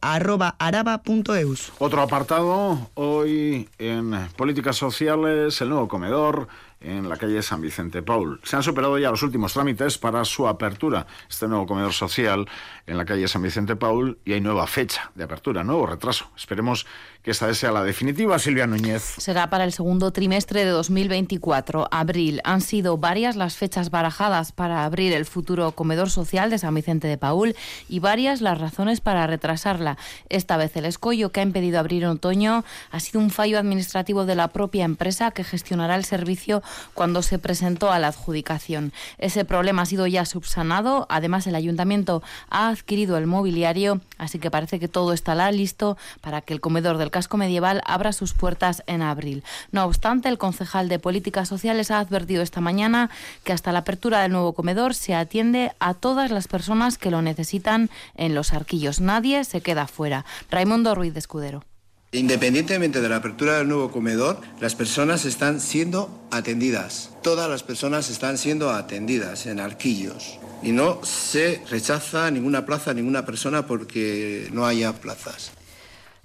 Otro 1.77 2.01
apartado, 2.01 2.89
hoy 2.95 3.69
en 3.77 4.27
Políticas 4.37 4.75
Sociales, 4.75 5.61
el 5.61 5.69
nuevo 5.69 5.87
comedor 5.87 6.47
en 6.83 7.07
la 7.09 7.17
calle 7.17 7.41
San 7.41 7.61
Vicente 7.61 8.03
Paul. 8.03 8.39
Se 8.43 8.55
han 8.55 8.63
superado 8.63 8.97
ya 8.97 9.09
los 9.09 9.23
últimos 9.23 9.53
trámites 9.53 9.97
para 9.97 10.25
su 10.25 10.47
apertura, 10.47 11.07
este 11.29 11.47
nuevo 11.47 11.65
comedor 11.65 11.93
social 11.93 12.47
en 12.85 12.97
la 12.97 13.05
calle 13.05 13.27
San 13.27 13.41
Vicente 13.41 13.75
Paul, 13.75 14.17
y 14.25 14.33
hay 14.33 14.41
nueva 14.41 14.67
fecha 14.67 15.11
de 15.15 15.23
apertura, 15.23 15.63
nuevo 15.63 15.85
retraso. 15.85 16.29
Esperemos 16.35 16.85
que 17.23 17.31
esta 17.31 17.53
sea 17.53 17.71
la 17.71 17.85
definitiva, 17.85 18.37
Silvia 18.37 18.67
Núñez. 18.67 19.01
Será 19.17 19.49
para 19.49 19.63
el 19.63 19.71
segundo 19.71 20.11
trimestre 20.11 20.65
de 20.65 20.71
2024, 20.71 21.87
abril. 21.89 22.41
Han 22.43 22.59
sido 22.59 22.97
varias 22.97 23.37
las 23.37 23.55
fechas 23.55 23.89
barajadas 23.89 24.51
para 24.51 24.83
abrir 24.83 25.13
el 25.13 25.25
futuro 25.25 25.71
comedor 25.71 26.09
social 26.09 26.49
de 26.49 26.57
San 26.57 26.75
Vicente 26.75 27.07
de 27.07 27.17
Paul 27.17 27.55
y 27.87 27.99
varias 27.99 28.41
las 28.41 28.57
razones 28.57 28.99
para 28.99 29.25
retrasarla. 29.25 29.97
Esta 30.27 30.57
vez 30.57 30.75
el 30.75 30.83
escollo 30.83 31.29
que 31.29 31.39
ha 31.39 31.43
impedido 31.43 31.79
abrir 31.79 32.03
en 32.03 32.09
otoño 32.09 32.65
ha 32.91 32.99
sido 32.99 33.21
un 33.21 33.29
fallo 33.29 33.57
administrativo 33.57 34.25
de 34.25 34.35
la 34.35 34.49
propia 34.49 34.83
empresa 34.83 35.31
que 35.31 35.45
gestionará 35.45 35.95
el 35.95 36.03
servicio 36.03 36.61
cuando 36.93 37.21
se 37.21 37.39
presentó 37.39 37.89
a 37.93 37.99
la 37.99 38.09
adjudicación. 38.09 38.91
Ese 39.17 39.45
problema 39.45 39.83
ha 39.83 39.85
sido 39.85 40.07
ya 40.07 40.25
subsanado. 40.25 41.07
Además, 41.09 41.47
el 41.47 41.55
ayuntamiento 41.55 42.21
ha 42.49 42.67
adquirido 42.67 43.15
el 43.15 43.27
mobiliario, 43.27 44.01
así 44.17 44.39
que 44.39 44.51
parece 44.51 44.77
que 44.77 44.89
todo 44.89 45.13
estará 45.13 45.49
listo 45.53 45.97
para 46.19 46.41
que 46.41 46.53
el 46.53 46.59
comedor 46.59 46.97
del 46.97 47.12
casco 47.13 47.37
medieval 47.37 47.81
abra 47.85 48.11
sus 48.11 48.33
puertas 48.33 48.83
en 48.87 49.01
abril. 49.01 49.45
No 49.71 49.85
obstante, 49.85 50.27
el 50.27 50.37
concejal 50.37 50.89
de 50.89 50.99
Políticas 50.99 51.47
Sociales 51.47 51.91
ha 51.91 51.99
advertido 51.99 52.43
esta 52.43 52.59
mañana 52.59 53.09
que 53.45 53.53
hasta 53.53 53.71
la 53.71 53.79
apertura 53.79 54.21
del 54.21 54.33
nuevo 54.33 54.51
comedor 54.51 54.95
se 54.95 55.15
atiende 55.15 55.71
a 55.79 55.93
todas 55.93 56.31
las 56.31 56.49
personas 56.49 56.97
que 56.97 57.11
lo 57.11 57.21
necesitan 57.21 57.89
en 58.15 58.35
los 58.35 58.51
arquillos. 58.51 58.99
Nadie 58.99 59.45
se 59.45 59.61
queda 59.61 59.87
fuera. 59.87 60.25
Raimundo 60.49 60.95
Ruiz 60.95 61.13
de 61.13 61.19
Escudero. 61.19 61.63
Independientemente 62.11 63.01
de 63.01 63.09
la 63.09 63.17
apertura 63.17 63.57
del 63.57 63.67
nuevo 63.67 63.91
comedor, 63.91 64.39
las 64.59 64.75
personas 64.75 65.25
están 65.25 65.59
siendo 65.59 66.27
atendidas. 66.31 67.11
Todas 67.23 67.49
las 67.49 67.63
personas 67.63 68.09
están 68.09 68.37
siendo 68.37 68.71
atendidas 68.71 69.45
en 69.45 69.59
arquillos. 69.59 70.39
Y 70.61 70.71
no 70.71 71.03
se 71.03 71.61
rechaza 71.69 72.29
ninguna 72.31 72.65
plaza 72.65 72.93
ninguna 72.93 73.25
persona 73.25 73.65
porque 73.65 74.49
no 74.51 74.65
haya 74.65 74.93
plazas. 74.93 75.51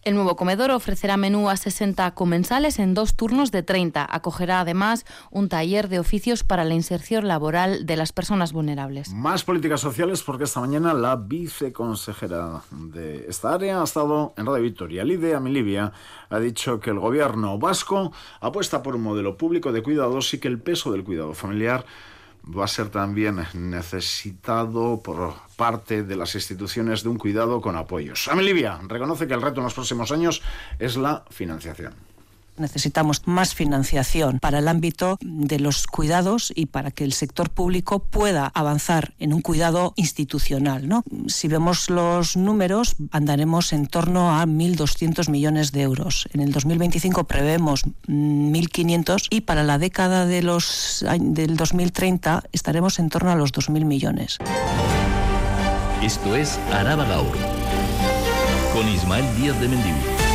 El 0.08 0.14
nuevo 0.14 0.36
comedor 0.36 0.70
ofrecerá 0.70 1.18
menú 1.18 1.50
a 1.50 1.56
60 1.58 2.14
comensales 2.14 2.78
en 2.78 2.94
dos 2.94 3.14
turnos 3.14 3.50
de 3.50 3.62
30. 3.62 4.08
Acogerá 4.10 4.60
además 4.60 5.04
un 5.30 5.50
taller 5.50 5.90
de 5.90 5.98
oficios 5.98 6.44
para 6.44 6.64
la 6.64 6.72
inserción 6.72 7.28
laboral 7.28 7.84
de 7.84 7.94
las 7.96 8.12
personas 8.12 8.54
vulnerables. 8.54 9.12
Más 9.12 9.44
políticas 9.44 9.82
sociales 9.82 10.22
porque 10.22 10.44
esta 10.44 10.60
mañana 10.60 10.94
la 10.94 11.16
viceconsejera 11.16 12.62
de 12.70 13.26
esta 13.28 13.52
área 13.52 13.82
ha 13.82 13.84
estado 13.84 14.32
en 14.38 14.46
Radio 14.46 14.62
Victoria. 14.62 15.04
Lidia 15.04 15.36
Amilibia 15.36 15.92
ha 16.30 16.38
dicho 16.38 16.80
que 16.80 16.88
el 16.88 17.00
gobierno 17.00 17.58
vasco 17.58 18.10
apuesta 18.40 18.82
por 18.82 18.96
un 18.96 19.02
modelo 19.02 19.36
público 19.36 19.72
de 19.72 19.82
cuidados 19.82 20.32
y 20.32 20.38
que 20.38 20.48
el 20.48 20.58
peso 20.58 20.90
del 20.90 21.04
cuidado 21.04 21.34
familiar 21.34 21.84
va 22.48 22.64
a 22.64 22.68
ser 22.68 22.88
también 22.88 23.46
necesitado 23.54 25.02
por 25.02 25.34
parte 25.56 26.02
de 26.02 26.16
las 26.16 26.34
instituciones 26.34 27.02
de 27.02 27.10
un 27.10 27.18
cuidado 27.18 27.60
con 27.60 27.76
apoyos. 27.76 28.28
Amelivia 28.28 28.80
reconoce 28.86 29.26
que 29.26 29.34
el 29.34 29.42
reto 29.42 29.60
en 29.60 29.64
los 29.64 29.74
próximos 29.74 30.12
años 30.12 30.42
es 30.78 30.96
la 30.96 31.24
financiación 31.30 32.07
necesitamos 32.60 33.22
más 33.26 33.54
financiación 33.54 34.38
para 34.40 34.58
el 34.58 34.68
ámbito 34.68 35.18
de 35.20 35.58
los 35.58 35.86
cuidados 35.86 36.52
y 36.54 36.66
para 36.66 36.90
que 36.90 37.04
el 37.04 37.12
sector 37.12 37.50
público 37.50 38.00
pueda 38.00 38.50
avanzar 38.54 39.14
en 39.18 39.32
un 39.32 39.42
cuidado 39.42 39.92
institucional. 39.96 40.88
Si 41.26 41.48
vemos 41.48 41.90
los 41.90 42.36
números, 42.36 42.96
andaremos 43.10 43.72
en 43.72 43.86
torno 43.86 44.38
a 44.38 44.46
1.200 44.46 45.30
millones 45.30 45.72
de 45.72 45.82
euros. 45.82 46.28
En 46.32 46.40
el 46.40 46.52
2025 46.52 47.24
prevemos 47.24 47.84
1.500 48.06 49.26
y 49.30 49.42
para 49.42 49.62
la 49.62 49.78
década 49.78 50.26
de 50.26 50.42
los, 50.42 51.04
del 51.20 51.56
2030 51.56 52.44
estaremos 52.52 52.98
en 52.98 53.08
torno 53.08 53.30
a 53.30 53.36
los 53.36 53.52
2.000 53.52 53.84
millones. 53.84 54.38
Esto 56.02 56.36
es 56.36 56.58
Araba 56.72 57.04
Gaur, 57.04 57.36
con 58.72 58.88
Ismael 58.88 59.24
Díaz 59.36 59.58
de 59.60 59.68
Mendivil. 59.68 60.27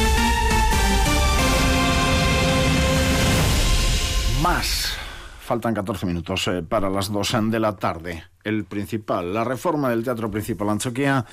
Más. 4.44 4.98
Faltan 5.40 5.74
14 5.74 6.06
minutos 6.06 6.50
eh, 6.50 6.62
para 6.64 6.90
las 6.90 7.10
2 7.10 7.36
de 7.44 7.60
la 7.62 7.78
tarde. 7.78 8.26
El 8.44 8.66
principal, 8.66 9.34
la 9.34 9.46
reforma 9.46 9.90
del 9.90 10.04
Teatro 10.04 10.30
Principal 10.30 10.70
Anchoquia, 10.70 11.26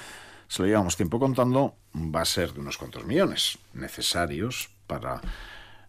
se 0.47 0.63
lo 0.63 0.69
llevamos 0.69 0.97
tiempo 0.97 1.19
contando, 1.19 1.75
va 1.93 2.21
a 2.21 2.25
ser 2.25 2.53
de 2.53 2.61
unos 2.61 2.79
cuantos 2.79 3.05
millones 3.05 3.59
necesarios 3.75 4.71
para 4.87 5.21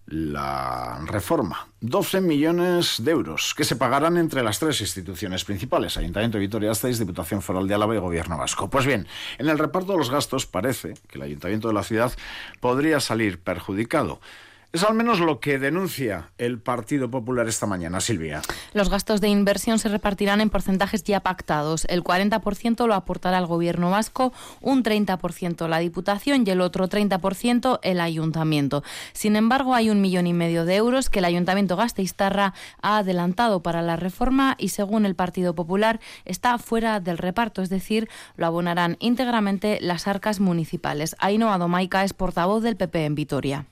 la 0.08 1.04
reforma. 1.06 1.68
12 1.82 2.22
millones 2.22 2.96
de 3.04 3.12
euros 3.12 3.54
que 3.56 3.66
se 3.66 3.76
pagarán 3.76 4.18
entre 4.18 4.42
las 4.42 4.58
tres 4.58 4.82
instituciones 4.82 5.46
principales, 5.46 5.98
Ayuntamiento 5.98 6.40
de 6.40 6.46
Vitoria-Gasteiz, 6.46 6.98
Diputación 6.98 7.44
Foral 7.44 7.68
de 7.68 7.76
Álava 7.76 7.96
y 7.96 8.00
Gobierno 8.00 8.40
Vasco. 8.40 8.68
Pues 8.68 8.88
bien, 8.88 9.08
en 9.38 9.48
el 9.48 9.60
reparto 9.60 9.92
de 9.92 10.00
los 10.00 10.10
gastos 10.10 10.48
parece 10.48 10.96
que 11.08 11.20
el 11.20 11.24
Ayuntamiento 11.24 11.68
de 11.68 11.76
la 11.76 11.84
ciudad 11.84 12.12
podría 12.60 13.00
salir 13.00 13.40
perjudicado. 13.44 14.20
Es 14.74 14.86
al 14.86 14.94
menos 14.94 15.20
lo 15.20 15.42
que 15.42 15.60
denuncia 15.60 16.32
el 16.38 16.58
Partido 16.58 17.12
Popular 17.12 17.46
esta 17.50 17.66
mañana, 17.66 18.00
Silvia. 18.00 18.42
Los 18.74 18.90
gastos 18.90 19.20
de 19.20 19.28
inversión 19.28 19.80
se 19.80 19.90
repartirán 19.90 20.40
en 20.40 20.50
porcentajes 20.50 21.04
ya 21.04 21.20
pactados. 21.20 21.84
El 21.90 22.06
40% 22.06 22.88
lo 22.88 22.94
aportará 22.94 23.38
el 23.38 23.48
Gobierno 23.48 23.92
vasco, 23.92 24.32
un 24.62 24.82
30% 24.82 25.68
la 25.68 25.80
Diputación 25.80 26.46
y 26.48 26.52
el 26.52 26.62
otro 26.62 26.88
30% 26.88 27.82
el 27.84 28.00
Ayuntamiento. 28.00 28.82
Sin 29.12 29.36
embargo, 29.36 29.76
hay 29.76 29.90
un 29.90 30.00
millón 30.00 30.26
y 30.26 30.32
medio 30.32 30.64
de 30.64 30.78
euros 30.78 31.10
que 31.10 31.20
el 31.20 31.26
Ayuntamiento 31.26 31.76
Gasteiztarra 31.76 32.54
ha 32.82 33.00
adelantado 33.00 33.62
para 33.62 33.82
la 33.82 33.98
reforma 33.98 34.56
y, 34.58 34.70
según 34.70 35.06
el 35.06 35.16
Partido 35.16 35.54
Popular, 35.54 36.00
está 36.24 36.58
fuera 36.58 37.02
del 37.02 37.18
reparto, 37.18 37.62
es 37.62 37.68
decir, 37.68 38.08
lo 38.38 38.46
abonarán 38.46 38.96
íntegramente 39.02 39.80
las 39.82 40.08
arcas 40.08 40.40
municipales. 40.40 41.18
Ainhoa 41.20 41.58
Domaica 41.58 42.06
es 42.06 42.14
portavoz 42.14 42.64
del 42.64 42.78
PP 42.78 43.04
en 43.04 43.16
Vitoria. 43.16 43.66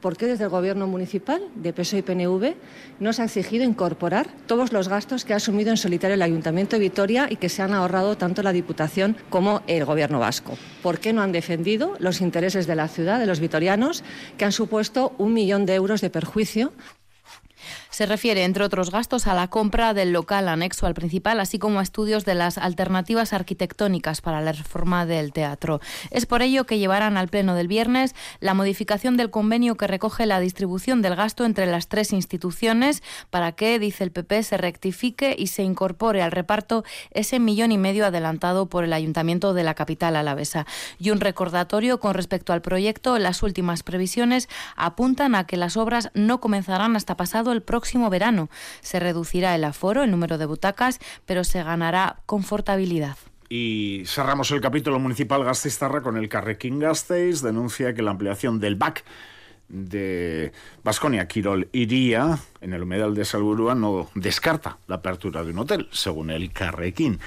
¿Por 0.00 0.16
qué 0.16 0.26
desde 0.26 0.44
el 0.44 0.50
Gobierno 0.50 0.86
municipal 0.86 1.42
de 1.54 1.74
PSOE 1.74 1.98
y 1.98 2.02
PNV 2.02 2.54
no 3.00 3.12
se 3.12 3.20
ha 3.20 3.26
exigido 3.26 3.64
incorporar 3.64 4.28
todos 4.46 4.72
los 4.72 4.88
gastos 4.88 5.26
que 5.26 5.34
ha 5.34 5.36
asumido 5.36 5.70
en 5.70 5.76
solitario 5.76 6.14
el 6.14 6.22
Ayuntamiento 6.22 6.76
de 6.76 6.80
Vitoria 6.80 7.26
y 7.28 7.36
que 7.36 7.50
se 7.50 7.60
han 7.60 7.74
ahorrado 7.74 8.16
tanto 8.16 8.42
la 8.42 8.52
Diputación 8.52 9.14
como 9.28 9.60
el 9.66 9.84
Gobierno 9.84 10.18
vasco? 10.18 10.56
¿Por 10.82 11.00
qué 11.00 11.12
no 11.12 11.20
han 11.20 11.32
defendido 11.32 11.96
los 11.98 12.22
intereses 12.22 12.66
de 12.66 12.76
la 12.76 12.88
ciudad, 12.88 13.20
de 13.20 13.26
los 13.26 13.40
vitorianos, 13.40 14.02
que 14.38 14.46
han 14.46 14.52
supuesto 14.52 15.12
un 15.18 15.34
millón 15.34 15.66
de 15.66 15.74
euros 15.74 16.00
de 16.00 16.08
perjuicio 16.08 16.72
se 17.90 18.06
refiere, 18.06 18.44
entre 18.44 18.64
otros 18.64 18.90
gastos, 18.90 19.26
a 19.26 19.34
la 19.34 19.48
compra 19.48 19.94
del 19.94 20.12
local 20.12 20.48
anexo 20.48 20.86
al 20.86 20.94
principal, 20.94 21.40
así 21.40 21.58
como 21.58 21.80
a 21.80 21.82
estudios 21.82 22.24
de 22.24 22.36
las 22.36 22.56
alternativas 22.56 23.32
arquitectónicas 23.32 24.20
para 24.20 24.40
la 24.40 24.52
reforma 24.52 25.06
del 25.06 25.32
teatro. 25.32 25.80
Es 26.10 26.24
por 26.24 26.40
ello 26.42 26.66
que 26.66 26.78
llevarán 26.78 27.16
al 27.16 27.28
Pleno 27.28 27.54
del 27.54 27.66
viernes 27.68 28.14
la 28.38 28.54
modificación 28.54 29.16
del 29.16 29.30
convenio 29.30 29.76
que 29.76 29.88
recoge 29.88 30.24
la 30.24 30.38
distribución 30.38 31.02
del 31.02 31.16
gasto 31.16 31.44
entre 31.44 31.66
las 31.66 31.88
tres 31.88 32.12
instituciones 32.12 33.02
para 33.28 33.52
que, 33.52 33.78
dice 33.80 34.04
el 34.04 34.12
PP, 34.12 34.44
se 34.44 34.56
rectifique 34.56 35.34
y 35.36 35.48
se 35.48 35.64
incorpore 35.64 36.22
al 36.22 36.30
reparto 36.30 36.84
ese 37.10 37.40
millón 37.40 37.72
y 37.72 37.78
medio 37.78 38.06
adelantado 38.06 38.66
por 38.66 38.84
el 38.84 38.92
Ayuntamiento 38.92 39.52
de 39.52 39.64
la 39.64 39.74
capital 39.74 40.14
alavesa. 40.14 40.64
Y 40.98 41.10
un 41.10 41.20
recordatorio 41.20 41.98
con 41.98 42.14
respecto 42.14 42.52
al 42.52 42.62
proyecto, 42.62 43.18
las 43.18 43.42
últimas 43.42 43.82
previsiones 43.82 44.48
apuntan 44.76 45.34
a 45.34 45.46
que 45.46 45.56
las 45.56 45.76
obras 45.76 46.10
no 46.14 46.40
comenzarán 46.40 46.94
hasta 46.94 47.16
pasado 47.16 47.50
el 47.50 47.62
próximo 47.62 47.79
próximo 47.80 48.10
verano. 48.10 48.50
Se 48.82 49.00
reducirá 49.00 49.54
el 49.54 49.64
aforo, 49.64 50.02
el 50.02 50.10
número 50.10 50.36
de 50.36 50.44
butacas, 50.44 50.98
pero 51.24 51.44
se 51.44 51.62
ganará 51.62 52.20
confortabilidad. 52.26 53.16
Y 53.48 54.02
cerramos 54.04 54.50
el 54.50 54.60
capítulo 54.60 54.98
municipal 54.98 55.42
Gasteiztarra 55.42 56.02
con 56.02 56.18
el 56.18 56.28
Carrequín 56.28 56.78
Gasteiz. 56.78 57.40
Denuncia 57.40 57.94
que 57.94 58.02
la 58.02 58.10
ampliación 58.10 58.60
del 58.60 58.76
BAC 58.76 59.02
de 59.70 60.52
Vasconia 60.84 61.26
Quirol 61.26 61.68
iría 61.72 62.38
en 62.60 62.74
el 62.74 62.82
humedal 62.82 63.14
de 63.14 63.24
Salburúa 63.24 63.74
no 63.74 64.10
descarta 64.14 64.76
la 64.86 64.96
apertura 64.96 65.42
de 65.42 65.52
un 65.52 65.60
hotel, 65.60 65.88
según 65.90 66.30
el 66.30 66.52
Carrequín 66.52 67.18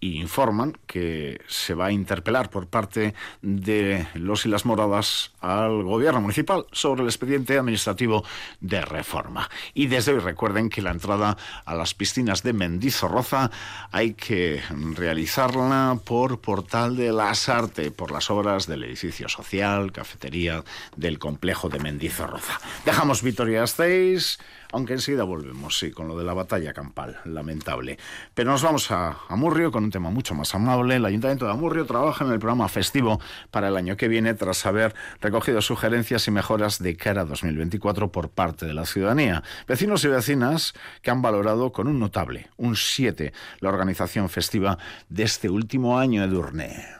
informan 0.00 0.76
que 0.86 1.40
se 1.48 1.74
va 1.74 1.86
a 1.86 1.92
interpelar 1.92 2.50
por 2.50 2.66
parte 2.66 3.14
de 3.42 4.06
los 4.14 4.46
y 4.46 4.48
las 4.48 4.64
moradas 4.64 5.32
al 5.40 5.82
gobierno 5.82 6.20
municipal 6.20 6.66
sobre 6.72 7.02
el 7.02 7.08
expediente 7.08 7.58
administrativo 7.58 8.24
de 8.60 8.80
reforma. 8.82 9.48
Y 9.74 9.86
desde 9.86 10.12
hoy 10.12 10.20
recuerden 10.20 10.68
que 10.68 10.82
la 10.82 10.90
entrada 10.90 11.36
a 11.64 11.74
las 11.74 11.94
piscinas 11.94 12.42
de 12.42 12.52
Mendizorroza 12.52 13.50
hay 13.90 14.14
que 14.14 14.62
realizarla 14.94 15.98
por 16.04 16.40
portal 16.40 16.96
de 16.96 17.12
las 17.12 17.48
Arte, 17.48 17.90
por 17.90 18.10
las 18.10 18.30
obras 18.30 18.66
del 18.66 18.84
edificio 18.84 19.28
social, 19.28 19.92
cafetería 19.92 20.64
del 20.96 21.18
complejo 21.18 21.68
de 21.68 21.78
Mendizorroza. 21.80 22.60
Dejamos 22.84 23.22
Vitoria 23.22 23.66
6 23.66 24.38
Aunque 24.72 24.92
enseguida 24.92 25.24
volvemos, 25.24 25.78
sí, 25.78 25.90
con 25.90 26.08
lo 26.08 26.18
de 26.18 26.24
la 26.24 26.34
batalla 26.34 26.74
campal, 26.74 27.18
lamentable. 27.24 27.98
Pero 28.34 28.50
nos 28.50 28.62
vamos 28.62 28.90
a 28.90 29.16
Amurrio 29.28 29.72
con 29.72 29.87
un 29.88 29.92
tema 29.92 30.10
mucho 30.10 30.34
más 30.34 30.54
amable. 30.54 30.96
El 30.96 31.04
Ayuntamiento 31.06 31.46
de 31.46 31.52
Amurrio 31.52 31.86
trabaja 31.86 32.22
en 32.24 32.30
el 32.30 32.38
programa 32.38 32.68
festivo 32.68 33.20
para 33.50 33.68
el 33.68 33.76
año 33.76 33.96
que 33.96 34.06
viene 34.06 34.34
tras 34.34 34.66
haber 34.66 34.94
recogido 35.22 35.62
sugerencias 35.62 36.28
y 36.28 36.30
mejoras 36.30 36.78
de 36.78 36.94
cara 36.94 37.22
a 37.22 37.24
2024 37.24 38.12
por 38.12 38.28
parte 38.28 38.66
de 38.66 38.74
la 38.74 38.84
ciudadanía. 38.84 39.42
Vecinos 39.66 40.04
y 40.04 40.08
vecinas 40.08 40.74
que 41.00 41.10
han 41.10 41.22
valorado 41.22 41.72
con 41.72 41.88
un 41.88 41.98
notable, 41.98 42.50
un 42.58 42.76
7, 42.76 43.32
la 43.60 43.70
organización 43.70 44.28
festiva 44.28 44.78
de 45.08 45.22
este 45.22 45.48
último 45.48 45.98
año 45.98 46.20
de 46.20 46.28
Durné. 46.28 46.97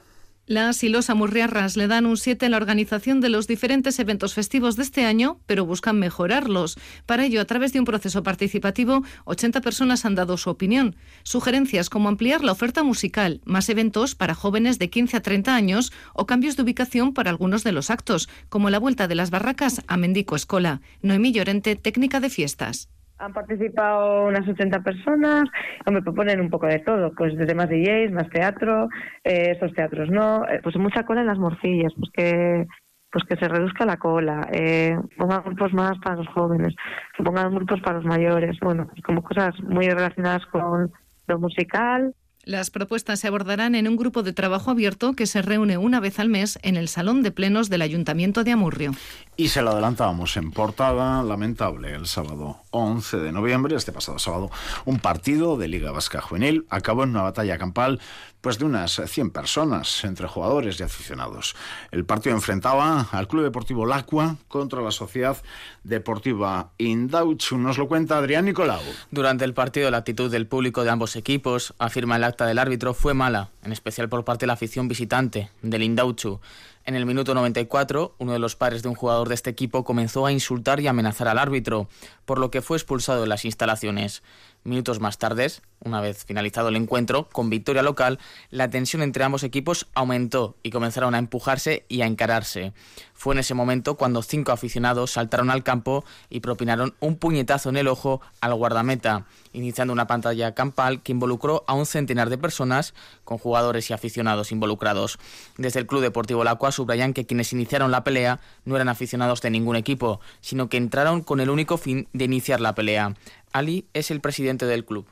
Las 0.49 0.83
y 0.83 0.89
los 0.89 1.11
amurriarras 1.11 1.77
le 1.77 1.89
dan 1.89 2.07
un 2.07 2.17
7 2.17 2.47
en 2.47 2.53
la 2.53 2.57
organización 2.57 3.21
de 3.21 3.29
los 3.29 3.47
diferentes 3.47 3.99
eventos 3.99 4.33
festivos 4.33 4.77
de 4.77 4.83
este 4.83 5.05
año, 5.05 5.41
pero 5.45 5.67
buscan 5.67 5.99
mejorarlos. 5.99 6.79
Para 7.05 7.27
ello, 7.27 7.43
a 7.43 7.45
través 7.45 7.75
de 7.75 7.81
un 7.81 7.85
proceso 7.85 8.23
participativo, 8.23 9.05
80 9.27 9.61
personas 9.61 10.07
han 10.07 10.15
dado 10.15 10.39
su 10.39 10.49
opinión. 10.49 10.97
Sugerencias 11.23 11.91
como 11.91 12.09
ampliar 12.09 12.43
la 12.43 12.53
oferta 12.53 12.83
musical, 12.83 13.43
más 13.45 13.69
eventos 13.69 14.15
para 14.15 14.35
jóvenes 14.35 14.79
de 14.79 14.89
15 14.89 15.19
a 15.19 15.21
30 15.21 15.55
años 15.55 15.93
o 16.15 16.25
cambios 16.25 16.57
de 16.57 16.63
ubicación 16.63 17.13
para 17.13 17.29
algunos 17.29 17.63
de 17.63 17.73
los 17.73 17.91
actos, 17.91 18.31
como 18.49 18.71
la 18.71 18.79
vuelta 18.79 19.07
de 19.07 19.17
las 19.17 19.29
barracas 19.29 19.83
a 19.87 19.99
Mendico 19.99 20.35
Escola. 20.35 20.81
Noemí 21.03 21.31
Llorente, 21.31 21.77
técnica 21.77 22.21
de 22.21 22.31
fiestas. 22.31 22.89
Han 23.19 23.33
participado 23.33 24.27
unas 24.27 24.47
80 24.47 24.81
personas, 24.81 25.45
me 25.91 26.03
proponen 26.03 26.41
un 26.41 26.51
poco 26.51 26.67
de 26.67 26.79
todo, 26.79 27.13
pues 27.17 27.37
desde 27.37 27.55
más 27.55 27.69
DJs, 27.69 28.13
más 28.13 28.29
teatro, 28.31 28.89
eh, 29.25 29.51
estos 29.53 29.73
teatros 29.75 30.09
no, 30.09 30.47
eh, 30.49 30.61
pues 30.63 30.77
mucha 30.77 31.03
cola 31.03 31.23
en 31.23 31.27
las 31.27 31.39
morcillas, 31.39 31.93
pues 31.99 32.11
que 32.13 32.67
pues 33.11 33.25
que 33.25 33.37
se 33.37 33.49
reduzca 33.49 33.87
la 33.87 33.97
cola, 33.97 34.49
eh, 34.53 34.95
pongan 35.17 35.43
grupos 35.43 35.73
más 35.73 35.99
para 36.05 36.17
los 36.17 36.29
jóvenes, 36.29 36.75
pongan 37.17 37.55
grupos 37.55 37.81
para 37.81 37.97
los 37.97 38.05
mayores, 38.05 38.59
bueno, 38.61 38.91
como 39.05 39.23
cosas 39.23 39.59
muy 39.63 39.89
relacionadas 39.89 40.45
con 40.47 40.93
lo 41.27 41.39
musical. 41.39 42.15
Las 42.49 42.71
propuestas 42.71 43.21
se 43.21 43.29
abordarán 43.29 43.75
en 43.75 43.87
un 43.87 43.97
grupo 43.97 44.23
de 44.23 44.33
trabajo 44.33 44.71
abierto 44.71 45.13
que 45.13 45.27
se 45.27 45.43
reúne 45.43 45.77
una 45.77 46.01
vez 46.01 46.19
al 46.19 46.31
mes 46.31 46.59
en 46.63 46.79
el 46.79 46.89
Salón 46.89 47.23
de 47.23 47.31
Plenos 47.31 47.69
del 47.69 47.83
Ayuntamiento 47.83 48.43
de 48.43 48.53
Amurrio. 48.53 48.93
Y 49.37 49.49
se 49.49 49.61
lo 49.61 49.73
adelantábamos 49.73 50.35
en 50.39 50.51
portada, 50.51 51.23
lamentable, 51.23 51.93
el 51.93 52.07
sábado 52.07 52.63
11 52.71 53.19
de 53.19 53.33
noviembre, 53.33 53.77
este 53.77 53.93
pasado 53.93 54.19
sábado, 54.19 54.51
un 54.87 54.99
partido 54.99 55.59
de 55.59 55.69
Liga 55.69 55.93
Vasca 55.93 56.23
Juvenil 56.23 56.65
acabó 56.71 57.05
en 57.05 57.11
una 57.11 57.21
batalla 57.21 57.59
campal 57.59 58.01
pues 58.41 58.59
de 58.59 58.65
unas 58.65 59.01
100 59.05 59.31
personas, 59.31 60.05
entre 60.05 60.29
jugadores 60.29 60.79
y 60.79 60.83
aficionados. 60.83 61.57
El 61.91 62.05
partido 62.05 62.35
enfrentaba 62.37 63.09
al 63.11 63.29
Club 63.29 63.43
Deportivo 63.43 63.87
Lacua 63.87 64.37
contra 64.49 64.81
la 64.81 64.91
Sociedad 64.91 65.37
Deportiva 65.85 66.71
Indauchu. 66.79 67.59
Nos 67.59 67.79
lo 67.79 67.89
cuenta 67.89 68.19
Adrián 68.19 68.45
Nicolau. 68.45 68.83
Durante 69.11 69.45
el 69.45 69.55
partido, 69.55 69.91
la 69.91 69.99
actitud 69.99 70.31
del 70.31 70.47
público 70.47 70.85
de 70.85 70.91
ambos 70.91 71.17
equipos, 71.17 71.75
afirma 71.79 72.17
el 72.17 72.25
acta 72.25 72.47
del 72.47 72.59
árbitro, 72.59 72.95
fue 72.95 73.15
mala, 73.15 73.51
en 73.63 73.73
especial 73.73 74.09
por 74.09 74.25
parte 74.25 74.45
de 74.45 74.49
la 74.49 74.53
afición 74.55 74.89
visitante 74.89 75.51
del 75.63 75.83
Indauchu. 75.83 76.41
En 76.89 76.95
el 76.95 77.05
minuto 77.05 77.35
94, 77.35 78.15
uno 78.17 78.33
de 78.33 78.39
los 78.39 78.57
padres 78.57 78.83
de 78.83 78.89
un 78.89 78.95
jugador 78.95 79.29
de 79.29 79.35
este 79.35 79.51
equipo 79.51 79.85
comenzó 79.85 80.25
a 80.25 80.33
insultar 80.33 80.81
y 80.81 80.87
amenazar 80.87 81.29
al 81.29 81.37
árbitro, 81.37 81.87
por 82.25 82.39
lo 82.39 82.51
que 82.51 82.63
fue 82.63 82.79
expulsado 82.79 83.21
de 83.21 83.27
las 83.27 83.45
instalaciones. 83.45 84.23
Minutos 84.65 85.01
más 85.01 85.19
tarde, 85.19 85.51
una 85.85 86.01
vez 86.01 86.25
finalizado 86.25 86.69
el 86.69 86.77
encuentro, 86.77 87.29
con 87.31 87.49
victoria 87.49 87.83
local, 87.83 88.19
la 88.51 88.69
tensión 88.69 89.03
entre 89.03 89.25
ambos 89.25 89.45
equipos 89.45 89.87
aumentó 89.95 90.57
y 90.63 90.71
comenzaron 90.71 91.15
a 91.15 91.19
empujarse 91.19 91.85
y 91.89 92.03
a 92.03 92.07
encararse. 92.07 92.73
Fue 93.15 93.35
en 93.35 93.41
ese 93.41 93.55
momento 93.55 93.97
cuando 93.97 94.23
cinco 94.23 94.53
aficionados 94.53 95.13
saltaron 95.13 95.51
al 95.51 95.63
campo 95.63 96.05
y 96.31 96.41
propinaron 96.41 96.95
un 97.01 97.17
puñetazo 97.17 97.69
en 97.69 97.77
el 97.77 97.89
ojo 97.89 98.21
al 98.41 98.55
guardameta, 98.55 99.27
iniciando 99.53 99.93
una 99.93 100.07
pantalla 100.07 100.55
campal 100.55 101.03
que 101.03 101.13
involucró 101.13 101.65
a 101.67 101.75
un 101.75 101.87
centenar 101.87 102.29
de 102.29 102.39
personas 102.39 102.95
con 103.25 103.39
jugadores 103.39 103.91
y 103.91 103.93
aficionados 103.93 104.53
involucrados. 104.53 105.19
Desde 105.57 105.81
el 105.81 105.87
Club 105.87 106.03
Deportivo 106.03 106.45
Lacua 106.45 106.73
subrayan 106.73 107.13
que 107.13 107.27
quienes 107.27 107.53
iniciaron 107.53 107.91
la 107.91 108.05
pelea 108.05 108.41
no 108.65 108.77
eran 108.77 108.89
aficionados 108.89 109.41
de 109.41 109.51
ningún 109.51 109.77
equipo, 109.77 110.21
sino 110.41 110.69
que 110.69 110.77
entraron 110.77 111.23
con 111.23 111.41
el 111.41 111.51
único 111.51 111.77
fin 111.77 112.09
de 112.13 112.25
iniciar 112.25 112.61
la 112.61 112.75
pelea. 112.75 113.15
Ali 113.53 113.87
es 113.93 114.11
el 114.11 114.21
presidente 114.21 114.67
del 114.67 114.85
club. 114.85 115.07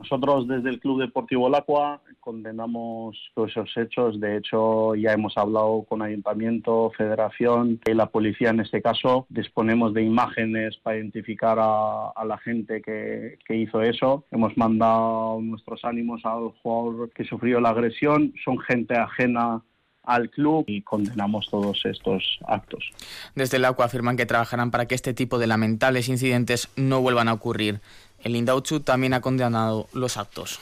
Nosotros 0.00 0.48
desde 0.48 0.70
el 0.70 0.80
Club 0.80 1.02
Deportivo 1.02 1.50
Lacua 1.50 2.00
condenamos 2.20 3.18
todos 3.34 3.50
esos 3.50 3.76
hechos. 3.76 4.18
De 4.18 4.38
hecho, 4.38 4.94
ya 4.94 5.12
hemos 5.12 5.36
hablado 5.36 5.84
con 5.86 6.00
Ayuntamiento, 6.00 6.90
Federación 6.96 7.80
y 7.86 7.92
la 7.92 8.06
policía 8.06 8.48
en 8.48 8.60
este 8.60 8.80
caso. 8.80 9.26
Disponemos 9.28 9.92
de 9.92 10.02
imágenes 10.02 10.78
para 10.78 10.96
identificar 10.96 11.58
a, 11.60 12.24
la 12.24 12.38
gente 12.38 12.80
que, 12.80 13.36
que, 13.46 13.56
hizo 13.56 13.82
eso. 13.82 14.24
Hemos 14.30 14.56
mandado 14.56 15.38
nuestros 15.42 15.84
ánimos 15.84 16.24
al 16.24 16.50
jugador 16.62 17.10
que 17.10 17.24
sufrió 17.24 17.60
la 17.60 17.70
agresión. 17.70 18.32
Son 18.42 18.58
gente 18.58 18.96
ajena 18.96 19.62
al 20.10 20.30
club 20.30 20.64
y 20.66 20.82
condenamos 20.82 21.48
todos 21.50 21.84
estos 21.84 22.38
actos. 22.46 22.90
Desde 23.34 23.58
el 23.58 23.64
ACUA 23.64 23.86
afirman 23.86 24.16
que 24.16 24.26
trabajarán 24.26 24.70
para 24.70 24.86
que 24.86 24.94
este 24.94 25.14
tipo 25.14 25.38
de 25.38 25.46
lamentables 25.46 26.08
incidentes 26.08 26.68
no 26.76 27.00
vuelvan 27.00 27.28
a 27.28 27.32
ocurrir. 27.32 27.80
El 28.22 28.36
Indauchu 28.36 28.80
también 28.80 29.14
ha 29.14 29.20
condenado 29.20 29.88
los 29.92 30.16
actos. 30.16 30.60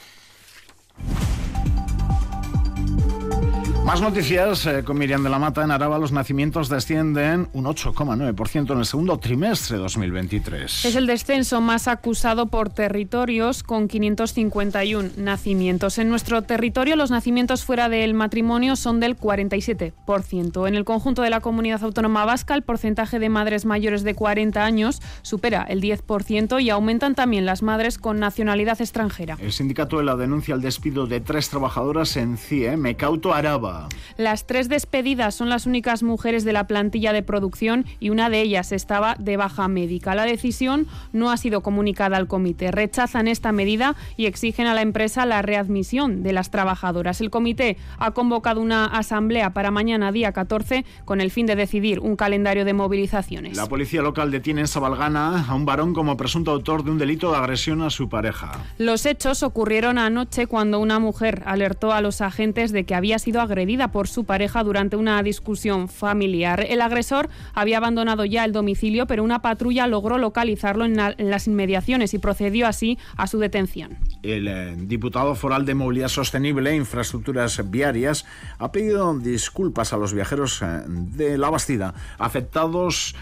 Más 3.89 4.01
noticias 4.01 4.67
eh, 4.67 4.83
con 4.83 4.99
Miriam 4.99 5.23
de 5.23 5.31
la 5.31 5.39
Mata. 5.39 5.63
En 5.63 5.71
Araba 5.71 5.97
los 5.97 6.11
nacimientos 6.11 6.69
descienden 6.69 7.47
un 7.53 7.65
8,9% 7.65 8.71
en 8.71 8.77
el 8.77 8.85
segundo 8.85 9.17
trimestre 9.17 9.77
de 9.77 9.81
2023. 9.81 10.85
Es 10.85 10.95
el 10.95 11.07
descenso 11.07 11.59
más 11.59 11.87
acusado 11.87 12.45
por 12.45 12.69
territorios 12.69 13.63
con 13.63 13.87
551 13.87 15.09
nacimientos. 15.17 15.97
En 15.97 16.07
nuestro 16.07 16.43
territorio 16.43 16.95
los 16.95 17.09
nacimientos 17.09 17.65
fuera 17.65 17.89
del 17.89 18.13
matrimonio 18.13 18.75
son 18.75 18.99
del 18.99 19.17
47%. 19.17 20.67
En 20.67 20.75
el 20.75 20.85
conjunto 20.85 21.23
de 21.23 21.31
la 21.31 21.39
comunidad 21.39 21.83
autónoma 21.83 22.25
vasca 22.25 22.53
el 22.53 22.61
porcentaje 22.61 23.17
de 23.17 23.29
madres 23.29 23.65
mayores 23.65 24.03
de 24.03 24.13
40 24.13 24.63
años 24.63 25.01
supera 25.23 25.63
el 25.63 25.81
10% 25.81 26.61
y 26.61 26.69
aumentan 26.69 27.15
también 27.15 27.47
las 27.47 27.63
madres 27.63 27.97
con 27.97 28.19
nacionalidad 28.19 28.79
extranjera. 28.79 29.35
El 29.41 29.51
sindicato 29.51 29.97
de 29.97 30.03
la 30.03 30.15
denuncia 30.15 30.53
al 30.53 30.61
despido 30.61 31.07
de 31.07 31.21
tres 31.21 31.49
trabajadoras 31.49 32.17
en 32.17 32.37
CIE, 32.37 32.77
Mecauto 32.77 33.33
Araba. 33.33 33.78
Las 34.17 34.47
tres 34.47 34.69
despedidas 34.69 35.35
son 35.35 35.49
las 35.49 35.65
únicas 35.65 36.03
mujeres 36.03 36.43
de 36.43 36.53
la 36.53 36.67
plantilla 36.67 37.13
de 37.13 37.23
producción 37.23 37.85
y 37.99 38.09
una 38.09 38.29
de 38.29 38.41
ellas 38.41 38.71
estaba 38.71 39.15
de 39.19 39.37
baja 39.37 39.67
médica. 39.67 40.15
La 40.15 40.25
decisión 40.25 40.87
no 41.13 41.31
ha 41.31 41.37
sido 41.37 41.61
comunicada 41.61 42.17
al 42.17 42.27
comité. 42.27 42.71
Rechazan 42.71 43.27
esta 43.27 43.51
medida 43.51 43.95
y 44.17 44.25
exigen 44.25 44.67
a 44.67 44.73
la 44.73 44.81
empresa 44.81 45.25
la 45.25 45.41
readmisión 45.41 46.23
de 46.23 46.33
las 46.33 46.51
trabajadoras. 46.51 47.21
El 47.21 47.29
comité 47.29 47.77
ha 47.97 48.11
convocado 48.11 48.61
una 48.61 48.85
asamblea 48.85 49.53
para 49.53 49.71
mañana, 49.71 50.11
día 50.11 50.31
14, 50.31 50.85
con 51.05 51.21
el 51.21 51.31
fin 51.31 51.45
de 51.45 51.55
decidir 51.55 51.99
un 51.99 52.15
calendario 52.15 52.65
de 52.65 52.73
movilizaciones. 52.73 53.55
La 53.55 53.67
policía 53.67 54.01
local 54.01 54.31
detiene 54.31 54.61
en 54.61 54.67
Sabalgana 54.67 55.45
a 55.47 55.55
un 55.55 55.65
varón 55.65 55.93
como 55.93 56.17
presunto 56.17 56.51
autor 56.51 56.83
de 56.83 56.91
un 56.91 56.97
delito 56.97 57.31
de 57.31 57.37
agresión 57.37 57.81
a 57.81 57.89
su 57.89 58.09
pareja. 58.09 58.51
Los 58.77 59.05
hechos 59.05 59.43
ocurrieron 59.43 59.97
anoche 59.97 60.47
cuando 60.47 60.79
una 60.79 60.99
mujer 60.99 61.43
alertó 61.45 61.93
a 61.93 62.01
los 62.01 62.21
agentes 62.21 62.71
de 62.71 62.83
que 62.83 62.95
había 62.95 63.19
sido 63.19 63.41
agredida 63.41 63.68
por 63.77 64.07
su 64.07 64.25
pareja 64.25 64.63
durante 64.63 64.95
una 64.95 65.21
discusión 65.21 65.87
familiar. 65.87 66.65
El 66.67 66.81
agresor 66.81 67.29
había 67.53 67.77
abandonado 67.77 68.25
ya 68.25 68.43
el 68.45 68.51
domicilio, 68.51 69.05
pero 69.05 69.23
una 69.23 69.41
patrulla 69.41 69.87
logró 69.87 70.17
localizarlo 70.17 70.85
en, 70.85 70.95
las 70.95 71.47
inmediaciones 71.47 72.13
y 72.13 72.19
procedió 72.19 72.67
así 72.67 72.97
a 73.15 73.27
su 73.27 73.39
detención. 73.39 73.97
El 74.23 74.47
eh, 74.47 74.75
diputado 74.77 75.35
foral 75.35 75.65
de 75.65 75.75
Movilidad 75.75 76.09
Sostenible 76.09 76.71
e 76.71 76.75
Infraestructuras 76.75 77.69
Viarias 77.69 78.25
ha 78.57 78.71
pedido 78.71 79.17
disculpas 79.17 79.93
a 79.93 79.97
los 79.97 80.13
viajeros 80.13 80.61
eh, 80.61 80.81
de 80.87 81.37
La 81.37 81.49
Bastida 81.49 81.93
afectados 82.17 83.15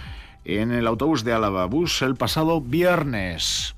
en 0.46 0.72
el 0.72 0.88
autobús 0.88 1.24
de 1.24 1.34
Álava 1.34 1.66
Bus 1.66 2.02
el 2.02 2.16
pasado 2.16 2.62
viernes. 2.62 3.77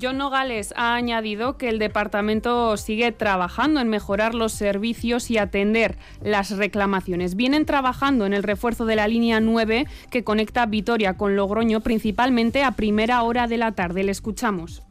John 0.00 0.16
Nogales 0.16 0.72
ha 0.76 0.94
añadido 0.94 1.58
que 1.58 1.68
el 1.68 1.78
departamento 1.78 2.76
sigue 2.78 3.12
trabajando 3.12 3.78
en 3.80 3.88
mejorar 3.88 4.34
los 4.34 4.52
servicios 4.52 5.30
y 5.30 5.36
atender 5.36 5.96
las 6.22 6.56
reclamaciones. 6.56 7.36
Vienen 7.36 7.66
trabajando 7.66 8.24
en 8.24 8.32
el 8.32 8.42
refuerzo 8.42 8.86
de 8.86 8.96
la 8.96 9.06
línea 9.06 9.40
9 9.40 9.86
que 10.10 10.24
conecta 10.24 10.64
Vitoria 10.64 11.18
con 11.18 11.36
Logroño, 11.36 11.80
principalmente 11.80 12.62
a 12.62 12.72
primera 12.72 13.22
hora 13.22 13.46
de 13.46 13.58
la 13.58 13.72
tarde. 13.72 14.02
Le 14.02 14.12
escuchamos 14.12 14.82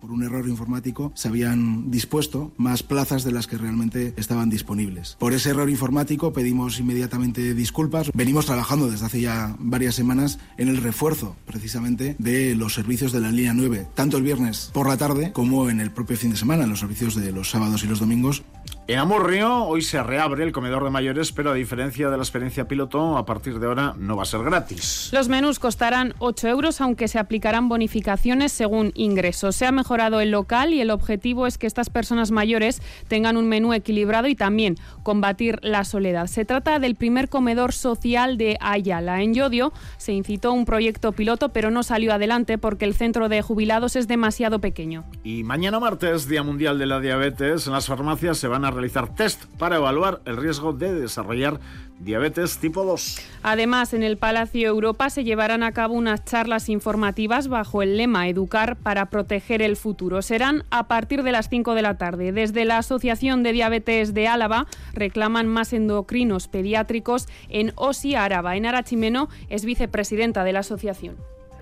por 0.00 0.10
un 0.10 0.22
error 0.22 0.48
informático, 0.48 1.12
se 1.14 1.28
habían 1.28 1.90
dispuesto 1.90 2.52
más 2.56 2.82
plazas 2.82 3.24
de 3.24 3.32
las 3.32 3.46
que 3.46 3.58
realmente 3.58 4.14
estaban 4.16 4.50
disponibles. 4.50 5.16
Por 5.18 5.32
ese 5.32 5.50
error 5.50 5.70
informático 5.70 6.32
pedimos 6.32 6.78
inmediatamente 6.80 7.54
disculpas. 7.54 8.10
Venimos 8.14 8.46
trabajando 8.46 8.90
desde 8.90 9.06
hace 9.06 9.20
ya 9.20 9.56
varias 9.58 9.94
semanas 9.94 10.38
en 10.56 10.68
el 10.68 10.78
refuerzo 10.78 11.36
precisamente 11.46 12.16
de 12.18 12.54
los 12.54 12.74
servicios 12.74 13.12
de 13.12 13.20
la 13.20 13.30
línea 13.30 13.54
9, 13.54 13.88
tanto 13.94 14.16
el 14.16 14.22
viernes 14.22 14.70
por 14.72 14.88
la 14.88 14.96
tarde 14.96 15.32
como 15.32 15.70
en 15.70 15.80
el 15.80 15.90
propio 15.90 16.16
fin 16.16 16.30
de 16.30 16.36
semana, 16.36 16.64
en 16.64 16.70
los 16.70 16.80
servicios 16.80 17.14
de 17.14 17.32
los 17.32 17.50
sábados 17.50 17.82
y 17.84 17.86
los 17.86 18.00
domingos 18.00 18.42
En 18.90 18.98
Amurrio 18.98 19.64
hoy 19.64 19.82
se 19.82 20.02
reabre 20.02 20.42
el 20.44 20.52
comedor 20.52 20.82
de 20.82 20.88
mayores, 20.88 21.30
pero 21.30 21.50
a 21.50 21.54
diferencia 21.54 22.08
de 22.08 22.16
la 22.16 22.22
experiencia 22.22 22.66
piloto, 22.68 23.18
a 23.18 23.26
partir 23.26 23.58
de 23.58 23.66
ahora 23.66 23.92
no 23.98 24.16
va 24.16 24.22
a 24.22 24.24
ser 24.24 24.42
gratis. 24.42 25.10
Los 25.12 25.28
menús 25.28 25.58
costarán 25.58 26.14
8 26.20 26.48
euros, 26.48 26.80
aunque 26.80 27.06
se 27.06 27.18
aplicarán 27.18 27.68
bonificaciones 27.68 28.50
según 28.50 28.92
ingresos. 28.94 29.56
Se 29.56 29.66
ha 29.66 29.72
mejorado 29.72 30.22
el 30.22 30.30
local 30.30 30.72
y 30.72 30.80
el 30.80 30.90
objetivo 30.90 31.46
es 31.46 31.58
que 31.58 31.66
estas 31.66 31.90
personas 31.90 32.30
mayores 32.30 32.80
tengan 33.08 33.36
un 33.36 33.46
menú 33.46 33.74
equilibrado 33.74 34.26
y 34.26 34.34
también 34.34 34.76
combatir 35.02 35.58
la 35.60 35.84
soledad. 35.84 36.26
Se 36.26 36.46
trata 36.46 36.78
del 36.78 36.94
primer 36.94 37.28
comedor 37.28 37.74
social 37.74 38.38
de 38.38 38.56
Ayala. 38.58 39.20
En 39.22 39.34
Yodio 39.34 39.74
se 39.98 40.14
incitó 40.14 40.54
un 40.54 40.64
proyecto 40.64 41.12
piloto, 41.12 41.50
pero 41.50 41.70
no 41.70 41.82
salió 41.82 42.14
adelante 42.14 42.56
porque 42.56 42.86
el 42.86 42.94
centro 42.94 43.28
de 43.28 43.42
jubilados 43.42 43.96
es 43.96 44.08
demasiado 44.08 44.60
pequeño. 44.60 45.04
Y 45.24 45.44
mañana 45.44 45.78
martes, 45.78 46.26
Día 46.26 46.42
Mundial 46.42 46.78
de 46.78 46.86
la 46.86 47.00
Diabetes, 47.00 47.66
en 47.66 47.74
las 47.74 47.86
farmacias 47.86 48.38
se 48.38 48.48
van 48.48 48.64
a 48.64 48.77
realizar 48.78 49.14
test 49.14 49.44
para 49.58 49.76
evaluar 49.76 50.20
el 50.24 50.36
riesgo 50.36 50.72
de 50.72 50.94
desarrollar 50.94 51.60
diabetes 51.98 52.58
tipo 52.58 52.84
2. 52.84 53.20
Además, 53.42 53.92
en 53.92 54.02
el 54.02 54.16
Palacio 54.16 54.68
Europa 54.68 55.10
se 55.10 55.24
llevarán 55.24 55.62
a 55.62 55.72
cabo 55.72 55.94
unas 55.94 56.24
charlas 56.24 56.68
informativas 56.68 57.48
bajo 57.48 57.82
el 57.82 57.96
lema 57.96 58.28
Educar 58.28 58.76
para 58.76 59.06
proteger 59.06 59.62
el 59.62 59.76
futuro. 59.76 60.22
Serán 60.22 60.64
a 60.70 60.86
partir 60.86 61.22
de 61.22 61.32
las 61.32 61.48
5 61.48 61.74
de 61.74 61.82
la 61.82 61.98
tarde. 61.98 62.32
Desde 62.32 62.64
la 62.64 62.78
Asociación 62.78 63.42
de 63.42 63.52
Diabetes 63.52 64.14
de 64.14 64.28
Álava 64.28 64.66
reclaman 64.92 65.48
más 65.48 65.72
endocrinos 65.72 66.46
pediátricos 66.46 67.26
en 67.48 67.72
OSI 67.74 68.14
Áraba. 68.14 68.56
En 68.56 68.66
Arachimeno 68.66 69.28
es 69.48 69.64
vicepresidenta 69.64 70.44
de 70.44 70.52
la 70.52 70.60
asociación 70.60 71.16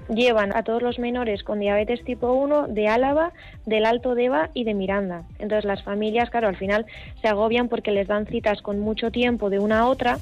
llevan 0.09 0.57
a 0.57 0.63
todos 0.63 0.83
los 0.83 0.99
menores 0.99 1.43
con 1.43 1.61
diabetes 1.61 2.05
tipo 2.05 2.33
1 2.33 2.69
de 2.69 2.89
Álava, 2.89 3.33
del 3.65 3.87
Alto 3.87 4.15
Deva 4.15 4.51
y 4.55 4.65
de 4.65 4.75
Miranda. 4.75 5.25
Entonces 5.39 5.65
las 5.65 5.83
familias, 5.83 6.31
claro, 6.31 6.49
al 6.49 6.57
final 6.57 6.87
se 7.21 7.29
agobian 7.29 7.69
porque 7.69 7.91
les 7.91 8.09
dan 8.09 8.27
citas 8.27 8.63
con 8.63 8.79
mucho 8.81 9.11
tiempo 9.11 9.51
de 9.51 9.59
una 9.59 9.81
a 9.81 9.87
otra. 9.87 10.19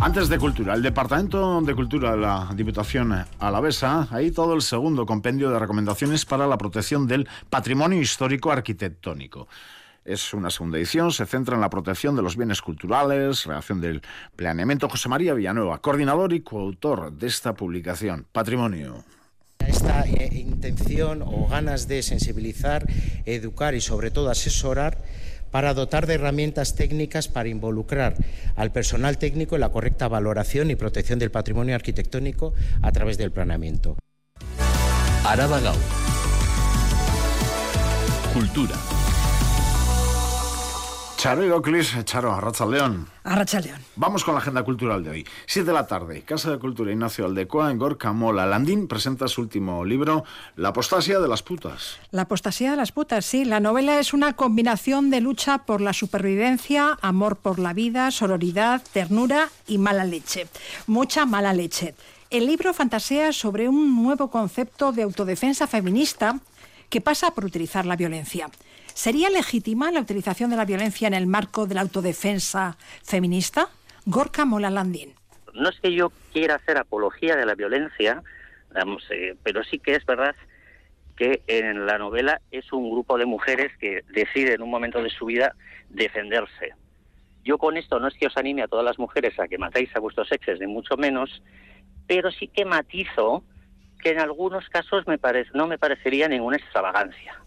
Antes 0.00 0.28
de 0.28 0.38
Cultura, 0.38 0.74
el 0.74 0.82
Departamento 0.82 1.60
de 1.60 1.74
Cultura 1.74 2.12
de 2.12 2.18
la 2.18 2.48
Diputación 2.54 3.12
Alavesa, 3.40 4.06
ahí 4.12 4.30
todo 4.30 4.54
el 4.54 4.62
segundo 4.62 5.04
compendio 5.04 5.50
de 5.50 5.58
recomendaciones 5.58 6.24
para 6.24 6.46
la 6.46 6.56
protección 6.56 7.08
del 7.08 7.28
patrimonio 7.50 8.00
histórico 8.00 8.52
arquitectónico. 8.52 9.48
Es 10.08 10.32
una 10.32 10.48
segunda 10.48 10.78
edición, 10.78 11.12
se 11.12 11.26
centra 11.26 11.54
en 11.54 11.60
la 11.60 11.68
protección 11.68 12.16
de 12.16 12.22
los 12.22 12.34
bienes 12.34 12.62
culturales, 12.62 13.44
relación 13.44 13.78
del 13.82 14.00
planeamiento. 14.36 14.88
José 14.88 15.10
María 15.10 15.34
Villanueva, 15.34 15.82
coordinador 15.82 16.32
y 16.32 16.40
coautor 16.40 17.12
de 17.12 17.26
esta 17.26 17.52
publicación, 17.52 18.24
Patrimonio 18.32 19.04
esta 19.66 20.06
eh, 20.06 20.30
intención 20.32 21.20
o 21.20 21.46
ganas 21.46 21.88
de 21.88 22.02
sensibilizar, 22.02 22.86
educar 23.26 23.74
y 23.74 23.82
sobre 23.82 24.10
todo 24.10 24.30
asesorar 24.30 25.02
para 25.50 25.74
dotar 25.74 26.06
de 26.06 26.14
herramientas 26.14 26.74
técnicas 26.74 27.28
para 27.28 27.50
involucrar 27.50 28.16
al 28.56 28.72
personal 28.72 29.18
técnico 29.18 29.56
en 29.56 29.60
la 29.60 29.72
correcta 29.72 30.08
valoración 30.08 30.70
y 30.70 30.76
protección 30.76 31.18
del 31.18 31.30
patrimonio 31.30 31.74
arquitectónico 31.74 32.54
a 32.80 32.92
través 32.92 33.18
del 33.18 33.30
planeamiento. 33.30 33.98
Araba 35.26 35.60
Cultura. 38.32 38.74
Charo 41.18 41.44
y 41.44 41.50
Oclis, 41.50 41.96
Charo, 42.04 42.32
Arracha 42.32 42.64
León. 42.64 43.08
Arracha 43.24 43.58
León. 43.58 43.80
Vamos 43.96 44.22
con 44.22 44.34
la 44.34 44.40
agenda 44.40 44.62
cultural 44.62 45.02
de 45.02 45.10
hoy. 45.10 45.26
Siete 45.46 45.66
de 45.66 45.72
la 45.72 45.84
tarde, 45.84 46.22
Casa 46.22 46.48
de 46.52 46.60
Cultura 46.60 46.92
Ignacio 46.92 47.26
Aldecoa 47.26 47.72
en 47.72 47.78
Gorka 47.78 48.12
Mola. 48.12 48.46
Landín 48.46 48.86
presenta 48.86 49.26
su 49.26 49.40
último 49.40 49.84
libro, 49.84 50.22
La 50.54 50.68
apostasía 50.68 51.18
de 51.18 51.26
las 51.26 51.42
putas. 51.42 51.98
La 52.12 52.22
apostasía 52.22 52.70
de 52.70 52.76
las 52.76 52.92
putas, 52.92 53.26
sí. 53.26 53.44
La 53.44 53.58
novela 53.58 53.98
es 53.98 54.14
una 54.14 54.34
combinación 54.34 55.10
de 55.10 55.20
lucha 55.20 55.58
por 55.58 55.80
la 55.80 55.92
supervivencia, 55.92 56.96
amor 57.02 57.34
por 57.34 57.58
la 57.58 57.72
vida, 57.72 58.12
sororidad, 58.12 58.80
ternura 58.92 59.48
y 59.66 59.78
mala 59.78 60.04
leche. 60.04 60.46
Mucha 60.86 61.26
mala 61.26 61.52
leche. 61.52 61.96
El 62.30 62.46
libro 62.46 62.72
fantasea 62.72 63.32
sobre 63.32 63.68
un 63.68 64.00
nuevo 64.00 64.30
concepto 64.30 64.92
de 64.92 65.02
autodefensa 65.02 65.66
feminista 65.66 66.38
que 66.88 67.00
pasa 67.00 67.32
por 67.32 67.44
utilizar 67.44 67.86
la 67.86 67.96
violencia. 67.96 68.48
¿Sería 68.98 69.30
legítima 69.30 69.92
la 69.92 70.00
utilización 70.00 70.50
de 70.50 70.56
la 70.56 70.64
violencia 70.64 71.06
en 71.06 71.14
el 71.14 71.28
marco 71.28 71.68
de 71.68 71.76
la 71.76 71.82
autodefensa 71.82 72.76
feminista? 73.04 73.68
Gorka 74.06 74.44
Molalandín. 74.44 75.14
No 75.54 75.68
es 75.68 75.78
que 75.78 75.94
yo 75.94 76.10
quiera 76.32 76.56
hacer 76.56 76.78
apología 76.78 77.36
de 77.36 77.46
la 77.46 77.54
violencia, 77.54 78.24
eh, 78.74 79.36
pero 79.44 79.62
sí 79.62 79.78
que 79.78 79.94
es 79.94 80.04
verdad 80.04 80.34
que 81.16 81.42
en 81.46 81.86
la 81.86 81.96
novela 81.98 82.40
es 82.50 82.72
un 82.72 82.90
grupo 82.90 83.16
de 83.18 83.26
mujeres 83.26 83.70
que 83.78 84.02
deciden 84.08 84.54
en 84.54 84.62
un 84.62 84.70
momento 84.70 85.00
de 85.00 85.10
su 85.10 85.26
vida 85.26 85.54
defenderse. 85.90 86.74
Yo 87.44 87.56
con 87.56 87.76
esto 87.76 88.00
no 88.00 88.08
es 88.08 88.14
que 88.14 88.26
os 88.26 88.36
anime 88.36 88.62
a 88.62 88.68
todas 88.68 88.84
las 88.84 88.98
mujeres 88.98 89.38
a 89.38 89.46
que 89.46 89.58
matéis 89.58 89.94
a 89.94 90.00
vuestros 90.00 90.32
exes, 90.32 90.58
ni 90.58 90.66
mucho 90.66 90.96
menos, 90.96 91.40
pero 92.08 92.32
sí 92.32 92.48
que 92.48 92.64
matizo 92.64 93.44
que 94.02 94.10
en 94.10 94.18
algunos 94.18 94.68
casos 94.70 95.06
me 95.06 95.20
no 95.54 95.68
me 95.68 95.78
parecería 95.78 96.26
ninguna 96.26 96.56
extravagancia. 96.56 97.40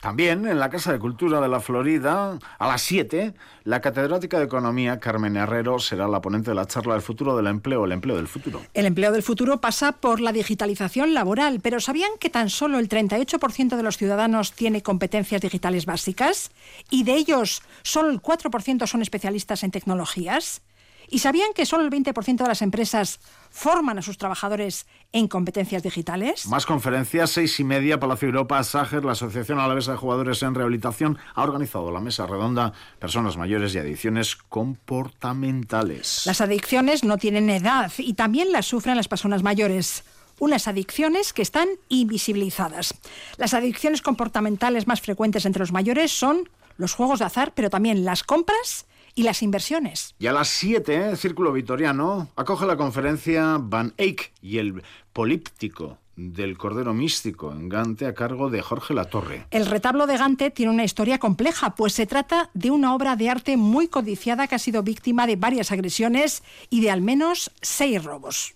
También 0.00 0.46
en 0.46 0.58
la 0.58 0.70
Casa 0.70 0.92
de 0.92 0.98
Cultura 0.98 1.40
de 1.40 1.48
la 1.48 1.60
Florida, 1.60 2.38
a 2.58 2.68
las 2.68 2.82
7, 2.82 3.34
la 3.64 3.80
catedrática 3.80 4.38
de 4.38 4.44
Economía, 4.44 5.00
Carmen 5.00 5.36
Herrero, 5.36 5.78
será 5.78 6.06
la 6.06 6.20
ponente 6.20 6.50
de 6.50 6.54
la 6.54 6.66
charla 6.66 6.92
del 6.92 7.02
futuro 7.02 7.36
del 7.36 7.46
empleo, 7.46 7.84
el 7.84 7.92
empleo 7.92 8.16
del 8.16 8.28
futuro. 8.28 8.62
El 8.74 8.86
empleo 8.86 9.10
del 9.10 9.22
futuro 9.22 9.60
pasa 9.60 9.92
por 9.92 10.20
la 10.20 10.32
digitalización 10.32 11.14
laboral, 11.14 11.60
pero 11.62 11.80
¿sabían 11.80 12.10
que 12.20 12.30
tan 12.30 12.50
solo 12.50 12.78
el 12.78 12.88
38% 12.88 13.76
de 13.76 13.82
los 13.82 13.96
ciudadanos 13.96 14.52
tiene 14.52 14.82
competencias 14.82 15.40
digitales 15.40 15.86
básicas? 15.86 16.50
Y 16.90 17.04
de 17.04 17.14
ellos, 17.14 17.62
solo 17.82 18.10
el 18.10 18.20
4% 18.20 18.86
son 18.86 19.02
especialistas 19.02 19.62
en 19.62 19.70
tecnologías. 19.70 20.62
¿Y 21.08 21.20
sabían 21.20 21.52
que 21.54 21.66
solo 21.66 21.84
el 21.84 21.90
20% 21.90 22.36
de 22.36 22.48
las 22.48 22.62
empresas 22.62 23.20
forman 23.50 23.98
a 23.98 24.02
sus 24.02 24.18
trabajadores 24.18 24.86
en 25.12 25.28
competencias 25.28 25.82
digitales? 25.82 26.46
Más 26.46 26.66
conferencias, 26.66 27.30
seis 27.30 27.58
y 27.60 27.64
media, 27.64 28.00
Palacio 28.00 28.28
Europa, 28.28 28.62
Sager, 28.64 29.04
la 29.04 29.12
Asociación 29.12 29.58
Alavesa 29.60 29.92
de 29.92 29.98
Jugadores 29.98 30.42
en 30.42 30.54
Rehabilitación, 30.54 31.18
ha 31.34 31.42
organizado 31.42 31.90
la 31.90 32.00
mesa 32.00 32.26
redonda 32.26 32.72
Personas 32.98 33.36
Mayores 33.36 33.74
y 33.74 33.78
Adicciones 33.78 34.36
Comportamentales. 34.36 36.22
Las 36.26 36.40
adicciones 36.40 37.04
no 37.04 37.18
tienen 37.18 37.50
edad 37.50 37.92
y 37.98 38.14
también 38.14 38.52
las 38.52 38.66
sufren 38.66 38.96
las 38.96 39.08
personas 39.08 39.42
mayores 39.42 40.04
unas 40.38 40.68
adicciones 40.68 41.32
que 41.32 41.42
están 41.42 41.68
invisibilizadas. 41.88 42.94
Las 43.36 43.54
adicciones 43.54 44.02
comportamentales 44.02 44.86
más 44.86 45.00
frecuentes 45.00 45.46
entre 45.46 45.60
los 45.60 45.72
mayores 45.72 46.12
son 46.12 46.48
los 46.76 46.94
juegos 46.94 47.20
de 47.20 47.24
azar, 47.24 47.52
pero 47.54 47.70
también 47.70 48.04
las 48.04 48.22
compras 48.22 48.86
y 49.16 49.24
las 49.24 49.42
inversiones. 49.42 50.14
Y 50.20 50.28
a 50.28 50.32
las 50.32 50.46
7, 50.48 50.94
el 50.94 51.14
¿eh? 51.14 51.16
Círculo 51.16 51.52
Vitoriano 51.52 52.28
acoge 52.36 52.66
la 52.66 52.76
conferencia 52.76 53.58
Van 53.58 53.94
Eyck 53.96 54.32
y 54.40 54.58
el 54.58 54.84
Políptico 55.12 55.98
del 56.16 56.56
Cordero 56.56 56.94
Místico 56.94 57.52
en 57.52 57.68
Gante 57.68 58.06
a 58.06 58.14
cargo 58.14 58.50
de 58.50 58.62
Jorge 58.62 58.94
Latorre. 58.94 59.46
El 59.50 59.66
retablo 59.66 60.06
de 60.06 60.16
Gante 60.16 60.50
tiene 60.50 60.72
una 60.72 60.84
historia 60.84 61.18
compleja, 61.18 61.74
pues 61.74 61.92
se 61.92 62.06
trata 62.06 62.50
de 62.54 62.70
una 62.70 62.94
obra 62.94 63.16
de 63.16 63.28
arte 63.28 63.56
muy 63.56 63.88
codiciada 63.88 64.46
que 64.46 64.54
ha 64.54 64.58
sido 64.58 64.82
víctima 64.82 65.26
de 65.26 65.36
varias 65.36 65.72
agresiones 65.72 66.42
y 66.70 66.80
de 66.80 66.90
al 66.90 67.02
menos 67.02 67.50
seis 67.60 68.02
robos. 68.02 68.55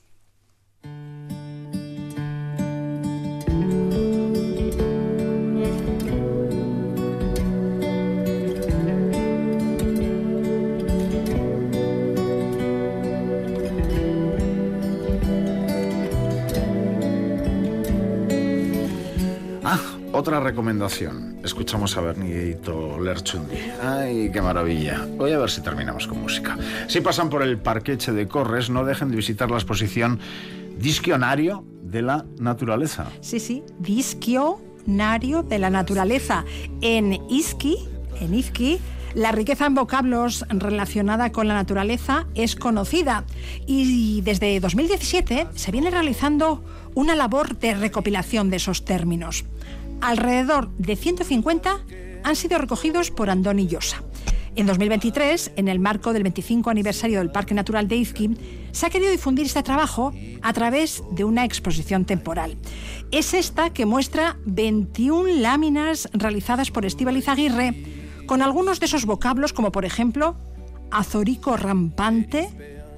Otra 20.12 20.40
recomendación. 20.40 21.38
Escuchamos 21.44 21.96
a 21.96 22.00
Bernito 22.00 22.98
Lerchundi. 23.00 23.54
¡Ay, 23.80 24.30
qué 24.32 24.42
maravilla! 24.42 25.06
Voy 25.16 25.30
a 25.30 25.38
ver 25.38 25.48
si 25.48 25.60
terminamos 25.60 26.08
con 26.08 26.20
música. 26.20 26.58
Si 26.88 27.00
pasan 27.00 27.30
por 27.30 27.44
el 27.44 27.58
Parqueche 27.58 28.10
de 28.10 28.26
Corres, 28.26 28.70
no 28.70 28.84
dejen 28.84 29.10
de 29.10 29.16
visitar 29.16 29.48
la 29.50 29.56
exposición 29.56 30.18
Disquionario 30.78 31.64
de 31.82 32.02
la 32.02 32.26
Naturaleza. 32.40 33.06
Sí, 33.20 33.38
sí, 33.38 33.62
Disquionario 33.78 35.44
de 35.44 35.58
la 35.60 35.70
Naturaleza. 35.70 36.44
En 36.80 37.12
Iski, 37.30 37.78
en 38.20 38.34
Izki, 38.34 38.80
la 39.14 39.30
riqueza 39.30 39.66
en 39.66 39.76
vocablos 39.76 40.44
relacionada 40.48 41.30
con 41.30 41.46
la 41.46 41.54
naturaleza 41.54 42.26
es 42.34 42.56
conocida 42.56 43.24
y 43.64 44.22
desde 44.22 44.58
2017 44.58 45.46
se 45.54 45.70
viene 45.70 45.90
realizando 45.90 46.64
una 46.94 47.14
labor 47.14 47.58
de 47.58 47.74
recopilación 47.74 48.50
de 48.50 48.56
esos 48.56 48.84
términos 48.84 49.44
alrededor 50.00 50.70
de 50.76 50.96
150 50.96 51.80
han 52.22 52.36
sido 52.36 52.58
recogidos 52.58 53.10
por 53.10 53.30
Andoni 53.30 53.66
Llosa. 53.66 54.02
En 54.56 54.66
2023, 54.66 55.52
en 55.56 55.68
el 55.68 55.78
marco 55.78 56.12
del 56.12 56.24
25 56.24 56.70
aniversario 56.70 57.20
del 57.20 57.30
Parque 57.30 57.54
Natural 57.54 57.86
de 57.86 57.96
Izqui, 57.96 58.36
se 58.72 58.86
ha 58.86 58.90
querido 58.90 59.10
difundir 59.10 59.46
este 59.46 59.62
trabajo 59.62 60.12
a 60.42 60.52
través 60.52 61.04
de 61.12 61.24
una 61.24 61.44
exposición 61.44 62.04
temporal. 62.04 62.56
Es 63.12 63.32
esta 63.32 63.70
que 63.70 63.86
muestra 63.86 64.38
21 64.46 65.40
láminas 65.40 66.08
realizadas 66.12 66.70
por 66.70 66.84
Estíbal 66.84 67.22
Aguirre 67.26 68.24
con 68.26 68.42
algunos 68.42 68.80
de 68.80 68.86
esos 68.86 69.06
vocablos 69.06 69.52
como 69.52 69.72
por 69.72 69.84
ejemplo 69.84 70.36
azorico 70.90 71.56
rampante, 71.56 72.48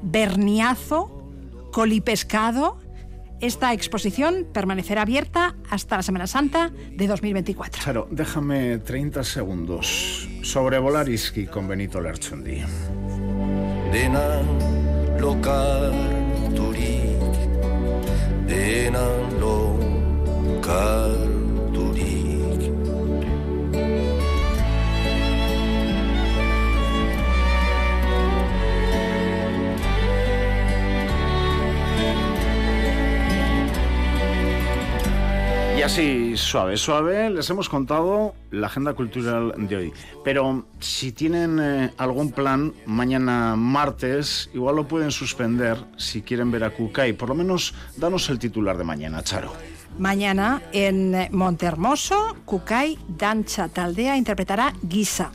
berniazo, 0.03 1.31
colipescado. 1.71 2.79
Esta 3.43 3.73
exposición 3.73 4.47
permanecerá 4.53 5.03
abierta 5.03 5.57
hasta 5.69 5.97
la 5.97 6.05
Semana 6.05 6.29
Santa 6.29 6.71
de 6.93 7.09
2024. 7.09 7.83
Charo, 7.83 8.07
déjame 8.09 8.79
30 8.79 9.25
segundos. 9.25 10.29
Sobrevolar 10.45 11.09
Iski 11.09 11.47
con 11.47 11.67
Benito 11.67 12.01
Lerchundi. 12.01 12.63
Dena 13.91 14.43
Y 35.83 35.85
así, 35.85 36.37
suave, 36.37 36.77
suave, 36.77 37.29
les 37.29 37.51
hemos 37.51 37.69
contado 37.69 38.37
la 38.53 38.69
agenda 38.69 38.95
cultural 38.95 39.53
de 39.67 39.77
hoy. 39.77 39.93
Pero 40.23 40.65
si 40.79 41.11
tienen 41.11 41.59
eh, 41.61 41.91
algún 41.97 42.31
plan, 42.31 42.73
mañana 42.87 43.57
martes, 43.57 44.49
igual 44.55 44.77
lo 44.77 44.87
pueden 44.87 45.11
suspender 45.11 45.77
si 45.97 46.23
quieren 46.23 46.53
ver 46.53 46.63
a 46.63 46.71
Kukai. 46.71 47.15
Por 47.15 47.31
lo 47.31 47.35
menos, 47.35 47.75
danos 47.97 48.31
el 48.31 48.39
titular 48.39 48.79
de 48.79 48.85
mañana, 48.85 49.25
Charo. 49.25 49.53
Mañana 49.99 50.63
en 50.73 51.29
Montehermoso, 51.33 52.37
Kukai 52.45 52.97
Dancha 53.09 53.67
Taldea 53.67 54.17
interpretará 54.17 54.75
Guisa, 54.83 55.33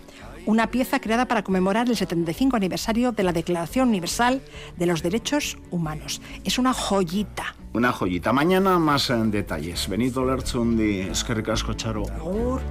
una 0.48 0.72
pieza 0.72 1.00
creada 1.02 1.28
para 1.28 1.44
conmemorar 1.44 1.90
el 1.90 1.98
75 1.98 2.56
aniversario 2.56 3.12
de 3.12 3.24
la 3.24 3.34
Declaración 3.34 3.90
Universal 3.90 4.42
de 4.78 4.86
los 4.86 5.04
Derechos 5.04 5.58
Humanos. 5.72 6.22
Es 6.46 6.58
una 6.58 6.74
joyita. 6.74 7.56
Una 7.74 7.92
joyita. 7.92 8.32
Mañana 8.32 8.80
más 8.80 9.10
en 9.10 9.30
detalles. 9.30 9.90
Benito 9.90 10.26
Lerchundi, 10.26 11.02
Eskerrik 11.02 11.50
asko, 11.50 11.74
Charo. 11.74 12.06
Agur. 12.08 12.62